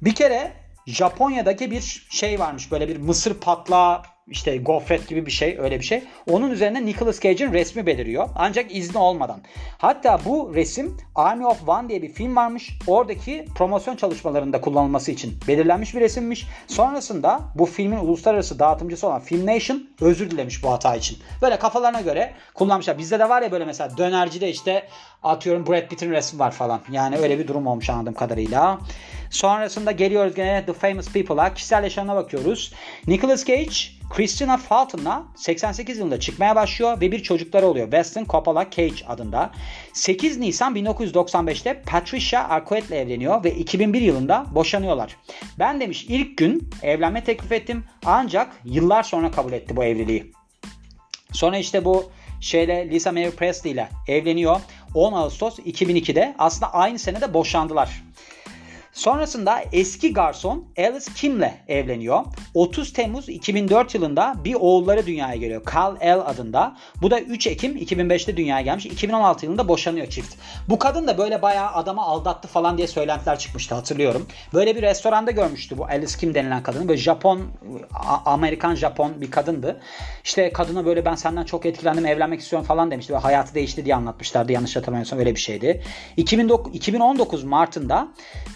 Bir 0.03 0.15
kere 0.15 0.53
Japonya'daki 0.87 1.71
bir 1.71 2.07
şey 2.11 2.41
varmış. 2.41 2.73
Böyle 2.73 2.89
bir 2.89 2.97
mısır 2.97 3.35
patlağı 3.35 4.03
işte 4.31 4.57
gofret 4.57 5.09
gibi 5.09 5.27
bir 5.27 5.31
şey 5.31 5.57
öyle 5.59 5.79
bir 5.79 5.85
şey. 5.85 6.03
Onun 6.31 6.51
üzerine 6.51 6.87
Nicolas 6.87 7.21
Cage'in 7.21 7.53
resmi 7.53 7.87
beliriyor. 7.87 8.29
Ancak 8.35 8.77
izni 8.77 8.99
olmadan. 8.99 9.41
Hatta 9.79 10.21
bu 10.25 10.55
resim 10.55 10.97
Army 11.15 11.47
of 11.47 11.69
One 11.69 11.89
diye 11.89 12.03
bir 12.03 12.13
film 12.13 12.37
varmış. 12.37 12.79
Oradaki 12.87 13.47
promosyon 13.55 13.97
çalışmalarında 13.97 14.61
kullanılması 14.61 15.13
için 15.13 15.35
belirlenmiş 15.49 15.95
bir 15.95 16.01
resimmiş. 16.01 16.47
Sonrasında 16.67 17.41
bu 17.55 17.67
filmin 17.67 17.99
uluslararası 17.99 18.59
dağıtımcısı 18.59 19.07
olan 19.07 19.21
Filmation 19.21 19.89
özür 20.01 20.31
dilemiş 20.31 20.63
bu 20.63 20.71
hata 20.71 20.97
için. 20.97 21.19
Böyle 21.43 21.59
kafalarına 21.59 22.01
göre 22.01 22.35
kullanmışlar. 22.55 22.99
Bizde 22.99 23.19
de 23.19 23.29
var 23.29 23.43
ya 23.43 23.53
böyle 23.53 23.65
mesela 23.65 23.97
dönercide 23.97 24.51
işte 24.51 24.89
atıyorum 25.23 25.67
Brad 25.67 25.89
Pitt'in 25.89 26.11
resmi 26.11 26.39
var 26.39 26.51
falan. 26.51 26.81
Yani 26.93 27.17
öyle 27.17 27.39
bir 27.39 27.49
durum 27.49 27.67
olmuş 27.67 27.91
anladığım 27.91 28.15
kadarıyla. 28.15 28.79
Sonrasında 29.31 29.93
geliyoruz 29.93 30.35
gene 30.35 30.67
The 30.67 30.73
Famous 30.73 31.13
People'a. 31.13 31.55
Kişisel 31.55 31.83
yaşamına 31.83 32.17
bakıyoruz. 32.17 32.73
Nicolas 33.07 33.45
Cage, 33.45 33.98
Christina 34.11 34.57
Fulton'la 34.57 35.25
88 35.37 35.99
yılında 35.99 36.21
çıkmaya 36.21 36.57
başlıyor 36.57 37.01
ve 37.01 37.13
bir 37.13 37.23
çocukları 37.23 37.67
oluyor. 37.67 37.87
Weston 37.87 38.25
Coppola 38.25 38.71
Cage 38.71 39.07
adında. 39.07 39.51
8 39.93 40.39
Nisan 40.39 40.77
1995'te 40.77 41.83
Patricia 41.83 42.49
Arquette'le 42.49 42.97
evleniyor 42.97 43.45
ve 43.45 43.55
2001 43.55 44.01
yılında 44.01 44.47
boşanıyorlar. 44.55 45.17
Ben 45.59 45.81
demiş 45.81 46.07
ilk 46.09 46.39
gün 46.39 46.71
evlenme 46.83 47.25
teklif 47.25 47.53
ettim 47.53 47.85
ancak 48.05 48.61
yıllar 48.65 49.03
sonra 49.03 49.31
kabul 49.31 49.53
etti 49.53 49.77
bu 49.77 49.85
evliliği. 49.85 50.33
Sonra 51.33 51.59
işte 51.59 51.85
bu 51.85 52.11
şeyle 52.41 52.91
Lisa 52.91 53.13
Marie 53.13 53.31
Presley 53.31 53.73
ile 53.73 53.89
evleniyor. 54.09 54.61
10 54.95 55.13
Ağustos 55.13 55.59
2002'de 55.59 56.35
aslında 56.39 56.75
aynı 56.75 56.99
senede 56.99 57.35
boşandılar. 57.35 58.03
Sonrasında 58.99 59.61
eski 59.73 60.13
garson 60.13 60.65
Alice 60.79 61.13
Kim'le 61.17 61.51
evleniyor. 61.69 62.25
30 62.55 62.93
Temmuz 62.93 63.29
2004 63.29 63.95
yılında 63.95 64.35
bir 64.45 64.55
oğulları 64.55 65.07
dünyaya 65.07 65.37
geliyor. 65.37 65.63
Carl 65.75 65.97
L 66.01 66.21
adında. 66.21 66.77
Bu 67.03 67.11
da 67.11 67.21
3 67.21 67.47
Ekim 67.47 67.77
2005'te 67.77 68.37
dünyaya 68.37 68.63
gelmiş. 68.63 68.87
2016 68.87 69.47
yılında 69.47 69.69
boşanıyor 69.69 70.07
çift. 70.07 70.35
Bu 70.69 70.79
kadın 70.79 71.07
da 71.07 71.19
böyle 71.19 71.43
bayağı 71.43 71.71
adama 71.71 72.03
aldattı 72.03 72.49
falan 72.49 72.79
diye 72.79 72.87
söylentiler 72.87 73.39
çıkmıştı 73.39 73.75
hatırlıyorum. 73.75 74.27
Böyle 74.55 74.77
bir 74.77 74.83
restoranda 74.83 75.31
görmüştü 75.31 75.79
bu 75.79 75.85
Alice 75.85 76.19
Kim 76.19 76.35
denilen 76.35 76.63
kadını. 76.63 76.89
Böyle 76.89 77.01
Japon, 77.01 77.43
Amerikan 78.25 78.75
Japon 78.75 79.21
bir 79.21 79.31
kadındı. 79.31 79.81
İşte 80.25 80.53
kadına 80.53 80.87
böyle 80.87 81.05
ben 81.05 81.15
senden 81.15 81.45
çok 81.45 81.67
etkilendim 81.67 82.07
evlenmek 82.07 82.41
istiyorum 82.41 82.67
falan 82.67 82.91
demişti. 82.91 83.13
Ve 83.13 83.17
hayatı 83.17 83.55
değişti 83.55 83.85
diye 83.85 83.95
anlatmışlardı. 83.95 84.53
Yanlış 84.53 84.77
hatırlamıyorsam 84.77 85.19
öyle 85.19 85.35
bir 85.35 85.41
şeydi. 85.41 85.83
2019 86.17 87.45
Mart'ında 87.45 88.09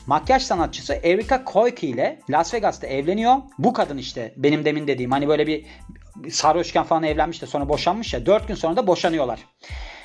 makyaj 0.06 0.31
sanatçısı 0.38 1.00
Erika 1.02 1.44
Koike 1.44 1.86
ile 1.86 2.20
Las 2.30 2.54
Vegas'ta 2.54 2.86
evleniyor. 2.86 3.36
Bu 3.58 3.72
kadın 3.72 3.98
işte 3.98 4.34
benim 4.36 4.64
demin 4.64 4.86
dediğim 4.86 5.10
hani 5.10 5.28
böyle 5.28 5.46
bir 5.46 5.64
sarhoşken 6.30 6.84
falan 6.84 7.02
evlenmiş 7.02 7.42
de 7.42 7.46
sonra 7.46 7.68
boşanmış 7.68 8.14
ya 8.14 8.26
4 8.26 8.48
gün 8.48 8.54
sonra 8.54 8.76
da 8.76 8.86
boşanıyorlar. 8.86 9.40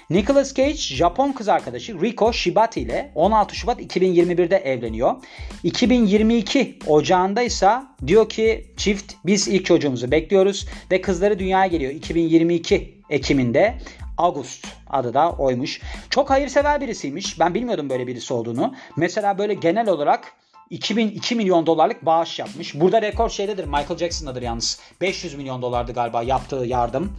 Nicolas 0.10 0.54
Cage 0.54 0.74
Japon 0.74 1.32
kız 1.32 1.48
arkadaşı 1.48 2.02
Riko 2.02 2.34
Shibata 2.34 2.80
ile 2.80 3.12
16 3.16 3.56
Şubat 3.56 3.82
2021'de 3.82 4.58
evleniyor. 4.58 5.16
2022 5.64 6.80
Ocağında 6.88 7.42
ise 7.42 7.72
diyor 8.08 8.30
ki 8.30 8.74
çift 8.78 9.14
biz 9.26 9.48
ilk 9.48 9.66
çocuğumuzu 9.66 10.12
bekliyoruz 10.12 10.68
ve 10.92 11.02
kızları 11.02 11.40
dünyaya 11.40 11.68
geliyor 11.68 11.92
2022 11.92 12.98
Ekim'inde. 13.10 13.78
August 14.18 14.68
adı 14.90 15.14
da 15.14 15.32
oymuş. 15.32 15.82
Çok 16.10 16.30
hayırsever 16.30 16.82
birisiymiş. 16.82 17.40
Ben 17.40 17.54
bilmiyordum 17.54 17.90
böyle 17.90 18.08
birisi 18.08 18.34
olduğunu. 18.34 18.76
Mesela 18.98 19.38
böyle 19.38 19.54
genel 19.54 19.90
olarak 19.90 20.34
2002 20.70 21.36
milyon 21.36 21.66
dolarlık 21.66 22.06
bağış 22.06 22.40
yapmış. 22.40 22.80
Burada 22.80 23.02
rekor 23.02 23.30
şeydedir 23.30 23.66
Michael 23.66 23.98
Jackson'dadır 23.98 24.42
yalnız. 24.42 24.80
500 25.02 25.36
milyon 25.36 25.62
dolardı 25.62 25.94
galiba 25.94 26.24
yaptığı 26.24 26.56
yardım. 26.56 27.14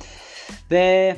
Ve 0.71 1.17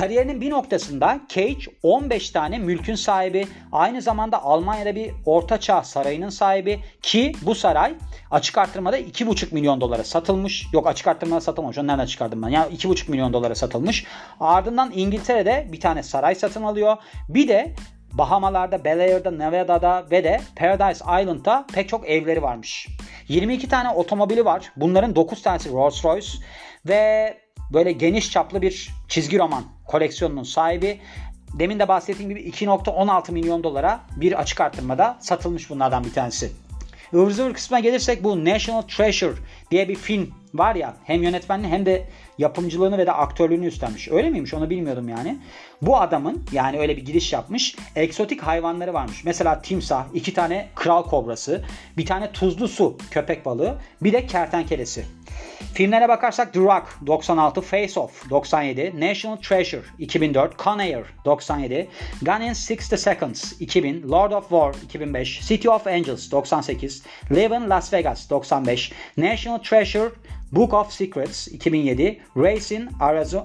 Kariyerinin 0.00 0.40
bir 0.40 0.50
noktasında 0.50 1.20
Cage 1.28 1.64
15 1.82 2.30
tane 2.30 2.58
mülkün 2.58 2.94
sahibi, 2.94 3.46
aynı 3.72 4.02
zamanda 4.02 4.42
Almanya'da 4.42 4.94
bir 4.94 5.12
ortaçağ 5.26 5.82
sarayının 5.82 6.28
sahibi 6.28 6.80
ki 7.02 7.32
bu 7.42 7.54
saray 7.54 7.94
açık 8.30 8.58
arttırmada 8.58 8.98
2,5 8.98 9.54
milyon 9.54 9.80
dolara 9.80 10.04
satılmış. 10.04 10.66
Yok 10.72 10.86
açık 10.86 11.06
arttırmada 11.06 11.40
satılmamış. 11.40 11.78
Onu 11.78 11.86
nereden 11.86 12.06
çıkardım 12.06 12.42
ben? 12.42 12.48
Ya 12.48 12.60
yani 12.60 12.74
2,5 12.74 13.10
milyon 13.10 13.32
dolara 13.32 13.54
satılmış. 13.54 14.04
Ardından 14.40 14.92
İngiltere'de 14.94 15.68
bir 15.72 15.80
tane 15.80 16.02
saray 16.02 16.34
satın 16.34 16.62
alıyor. 16.62 16.96
Bir 17.28 17.48
de 17.48 17.74
Bahamalarda, 18.12 18.84
Bel 18.84 19.00
Air'da, 19.00 19.30
Nevada'da 19.30 20.06
ve 20.10 20.24
de 20.24 20.40
Paradise 20.56 21.04
Island'da 21.04 21.66
pek 21.74 21.88
çok 21.88 22.08
evleri 22.08 22.42
varmış. 22.42 22.88
22 23.28 23.68
tane 23.68 23.90
otomobili 23.90 24.44
var. 24.44 24.72
Bunların 24.76 25.16
9 25.16 25.42
tanesi 25.42 25.72
Rolls 25.72 26.04
Royce 26.04 26.28
ve 26.88 27.36
böyle 27.72 27.92
geniş 27.92 28.30
çaplı 28.30 28.62
bir 28.62 28.90
çizgi 29.08 29.38
roman 29.38 29.64
koleksiyonunun 29.86 30.42
sahibi. 30.42 31.00
Demin 31.58 31.78
de 31.78 31.88
bahsettiğim 31.88 32.28
gibi 32.28 32.40
2.16 32.40 33.32
milyon 33.32 33.64
dolara 33.64 34.00
bir 34.16 34.40
açık 34.40 34.60
arttırmada 34.60 35.18
satılmış 35.20 35.70
bunlardan 35.70 36.04
bir 36.04 36.12
tanesi. 36.12 36.52
Ivır 37.14 37.30
zıvır 37.30 37.54
kısmına 37.54 37.80
gelirsek 37.80 38.24
bu 38.24 38.44
National 38.44 38.82
Treasure 38.82 39.34
diye 39.70 39.88
bir 39.88 39.94
film 39.94 40.30
var 40.54 40.74
ya 40.74 40.96
hem 41.04 41.22
yönetmenliği 41.22 41.72
hem 41.72 41.86
de 41.86 42.06
yapımcılığını 42.38 42.98
ve 42.98 43.06
de 43.06 43.12
aktörlüğünü 43.12 43.66
üstlenmiş. 43.66 44.08
Öyle 44.08 44.30
miymiş 44.30 44.54
onu 44.54 44.70
bilmiyordum 44.70 45.08
yani. 45.08 45.38
Bu 45.82 45.96
adamın 46.00 46.44
yani 46.52 46.78
öyle 46.78 46.96
bir 46.96 47.04
giriş 47.04 47.32
yapmış. 47.32 47.76
Egzotik 47.96 48.42
hayvanları 48.42 48.94
varmış. 48.94 49.24
Mesela 49.24 49.62
timsah, 49.62 50.04
iki 50.14 50.34
tane 50.34 50.68
kral 50.74 51.02
kobrası, 51.02 51.64
bir 51.96 52.06
tane 52.06 52.32
tuzlu 52.32 52.68
su 52.68 52.98
köpek 53.10 53.46
balığı, 53.46 53.78
bir 54.02 54.12
de 54.12 54.26
kertenkelesi. 54.26 55.04
Filmlere 55.74 56.08
bakarsak 56.08 56.52
The 56.52 56.60
Rock 56.60 56.98
96, 57.02 57.62
Face 57.62 58.00
Off 58.00 58.30
97, 58.30 59.00
National 59.00 59.40
Treasure 59.40 59.82
2004, 59.98 60.56
Con 60.56 60.80
Air 60.80 61.04
97, 61.24 61.86
Gone 62.22 62.44
in 62.44 62.52
60 62.52 62.96
Seconds 62.96 63.58
2000, 63.58 64.10
Lord 64.10 64.32
of 64.32 64.50
War 64.50 64.74
2005, 64.92 65.26
City 65.42 65.68
of 65.68 65.86
Angels 65.86 66.32
98, 66.32 67.02
Live 67.30 67.56
in 67.56 67.68
Las 67.68 67.92
Vegas 67.92 68.30
95, 68.30 68.92
National 69.16 69.62
Treasure 69.62 70.12
Book 70.52 70.72
of 70.72 70.92
Secrets 70.92 71.46
2007, 71.46 72.16
Racing 72.34 72.88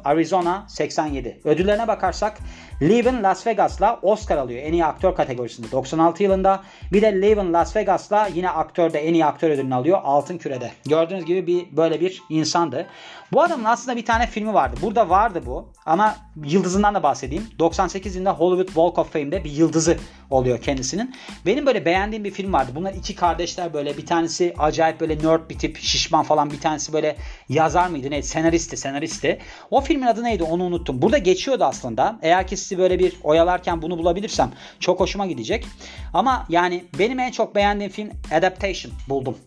Arizona 0.05 0.65
87. 0.69 1.39
Ödüllerine 1.45 1.87
bakarsak 1.87 2.37
İn 2.81 3.23
Las 3.23 3.47
Vegas'la 3.47 3.99
Oscar 4.01 4.37
alıyor 4.37 4.61
en 4.63 4.73
iyi 4.73 4.85
aktör 4.85 5.15
kategorisinde 5.15 5.71
96 5.71 6.23
yılında. 6.23 6.63
Bir 6.93 7.01
de 7.01 7.31
in 7.31 7.53
Las 7.53 7.75
Vegas'la 7.75 8.27
yine 8.27 8.49
aktörde 8.49 8.99
en 8.99 9.13
iyi 9.13 9.25
aktör 9.25 9.49
ödülünü 9.49 9.75
alıyor 9.75 9.99
Altın 10.03 10.37
Küre'de. 10.37 10.71
Gördüğünüz 10.85 11.25
gibi 11.25 11.47
bir 11.47 11.77
böyle 11.77 12.01
bir 12.01 12.21
insandı. 12.29 12.87
Bu 13.31 13.41
adamın 13.41 13.63
aslında 13.63 13.97
bir 13.97 14.05
tane 14.05 14.27
filmi 14.27 14.53
vardı. 14.53 14.75
Burada 14.81 15.09
vardı 15.09 15.41
bu 15.45 15.73
ama 15.85 16.15
yıldızından 16.45 16.95
da 16.95 17.03
bahsedeyim. 17.03 17.47
98 17.59 18.15
yılında 18.15 18.33
Hollywood 18.33 18.67
Walk 18.67 18.97
of 18.97 19.13
Fame'de 19.13 19.43
bir 19.43 19.51
yıldızı 19.51 19.97
oluyor 20.29 20.61
kendisinin. 20.61 21.15
Benim 21.45 21.65
böyle 21.65 21.85
beğendiğim 21.85 22.23
bir 22.23 22.31
film 22.31 22.53
vardı. 22.53 22.71
Bunlar 22.75 22.93
iki 22.93 23.15
kardeşler 23.15 23.73
böyle 23.73 23.97
bir 23.97 24.05
tanesi 24.05 24.53
acayip 24.57 24.99
böyle 24.99 25.17
nerd 25.17 25.49
bir 25.49 25.59
tip 25.59 25.77
şişman 25.77 26.23
falan 26.23 26.51
bir 26.51 26.59
tanesi 26.59 26.93
böyle 26.93 27.15
yazar 27.49 27.87
mıydı 27.87 28.11
neydi 28.11 28.27
senaristi 28.27 28.77
senaristi. 28.77 29.39
O 29.71 29.81
filmin 29.81 30.07
adı 30.07 30.23
neydi 30.23 30.43
onu 30.43 30.63
unuttum. 30.63 31.01
Burada 31.01 31.17
geçiyordu 31.17 31.63
aslında. 31.63 32.19
Eğer 32.21 32.47
ki 32.47 32.57
sizi 32.65 32.77
böyle 32.77 32.99
bir 32.99 33.13
oyalarken 33.23 33.81
bunu 33.81 33.97
bulabilirsem 33.97 34.51
çok 34.79 34.99
hoşuma 34.99 35.25
gidecek. 35.25 35.65
Ama 36.13 36.45
yani 36.49 36.85
benim 36.99 37.19
en 37.19 37.31
çok 37.31 37.55
beğendiğim 37.55 37.91
film 37.91 38.09
Adaptation 38.31 38.93
buldum. 39.09 39.37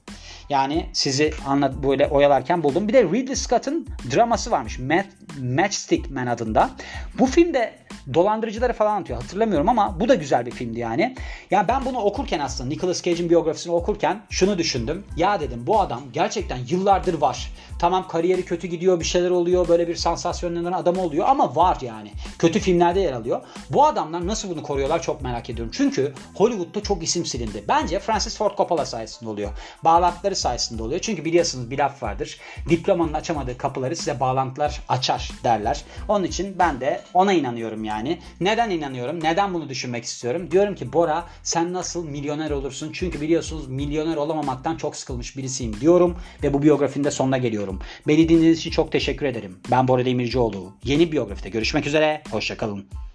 Yani 0.51 0.87
sizi 0.93 1.35
anlat 1.47 1.75
böyle 1.83 2.07
oyalarken 2.07 2.63
buldum. 2.63 2.89
Bir 2.89 2.93
de 2.93 3.05
Ridley 3.05 3.37
Scott'ın 3.37 3.87
draması 4.15 4.51
varmış. 4.51 4.79
Match, 4.79 5.09
Matchstick 5.41 6.11
Man 6.11 6.27
adında. 6.27 6.71
Bu 7.19 7.27
filmde 7.27 7.75
dolandırıcıları 8.15 8.73
falan 8.73 8.95
anlatıyor. 8.95 9.23
Hatırlamıyorum 9.23 9.69
ama 9.69 10.01
bu 10.01 10.09
da 10.09 10.15
güzel 10.15 10.47
bir 10.47 10.51
filmdi 10.51 10.81
yani. 10.81 11.15
Yani 11.51 11.69
ben 11.69 11.85
bunu 11.85 11.99
okurken 11.99 12.39
aslında 12.39 12.69
Nicolas 12.69 13.03
Cage'in 13.03 13.31
biyografisini 13.31 13.73
okurken 13.73 14.23
şunu 14.31 14.59
düşündüm. 14.59 15.05
Ya 15.17 15.41
dedim 15.41 15.67
bu 15.67 15.81
adam 15.81 16.03
gerçekten 16.13 16.59
yıllardır 16.69 17.21
var. 17.21 17.53
Tamam 17.79 18.09
kariyeri 18.09 18.45
kötü 18.45 18.67
gidiyor 18.67 19.01
bir 19.01 19.05
şeyler 19.05 19.31
oluyor 19.31 19.69
böyle 19.69 19.89
bir 19.89 19.97
sansasyonlanan 19.97 20.73
adam 20.73 20.99
oluyor 20.99 21.27
ama 21.29 21.57
var 21.57 21.79
yani. 21.81 22.13
Kötü 22.39 22.61
filmlerde 22.61 23.01
yer 23.01 23.13
alıyor. 23.13 23.41
Bu 23.71 23.85
adamlar 23.87 24.27
nasıl 24.27 24.51
bunu 24.51 24.63
koruyorlar 24.63 25.03
çok 25.03 25.23
merak 25.23 25.51
ediyorum. 25.51 25.73
Çünkü 25.75 26.15
Hollywood'da 26.35 26.83
çok 26.83 27.03
isim 27.03 27.27
silindi. 27.27 27.65
Bence 27.69 27.99
Francis 27.99 28.37
Ford 28.37 28.57
Coppola 28.57 28.87
sayesinde 28.87 29.31
oluyor. 29.31 29.51
Bağlantıları 29.85 30.37
sayesinde 30.38 30.83
oluyor. 30.83 31.01
Çünkü 31.01 31.24
biliyorsunuz 31.24 31.70
bir 31.70 31.79
laf 31.79 32.03
vardır. 32.03 32.38
Diplomanın 32.68 33.12
açamadığı 33.12 33.59
kapıları 33.59 33.96
size 33.96 34.20
bağlantılar 34.20 34.81
açar 34.88 35.31
derler. 35.44 35.85
Onun 36.09 36.24
için 36.24 36.59
ben 36.59 36.81
de 36.81 37.01
ona 37.14 37.33
inanıyorum 37.33 37.85
yani. 37.85 38.18
Neden 38.40 38.70
inanıyorum? 38.70 39.24
Neden 39.24 39.55
bunu 39.55 39.68
düşünmek 39.68 40.05
istiyorum? 40.05 40.51
Diyorum 40.51 40.74
ki 40.74 40.92
Bora 40.92 41.24
sen 41.42 41.72
nasıl 41.72 42.09
milyoner 42.09 42.51
olursun? 42.51 42.90
Çünkü 42.92 43.20
biliyorsunuz 43.20 43.68
milyoner 43.68 44.16
olamamaktan 44.16 44.77
çok 44.77 44.96
sıkılmış 44.96 45.37
birisiyim 45.37 45.81
diyorum 45.81 46.16
ve 46.42 46.55
bu 46.55 46.62
biyografinin 46.62 47.05
de 47.05 47.11
sonuna 47.11 47.38
geliyorum. 47.38 47.81
Beni 48.07 48.29
dinlediğiniz 48.29 48.59
için 48.59 48.70
çok 48.70 48.92
teşekkür 48.92 49.27
ederim. 49.27 49.59
Ben 49.70 49.88
Bora 49.88 50.05
Demircioğlu. 50.05 50.72
Yeni 50.85 51.12
biyografide 51.12 51.48
görüşmek 51.48 51.87
üzere. 51.87 52.22
Hoşçakalın. 52.31 53.08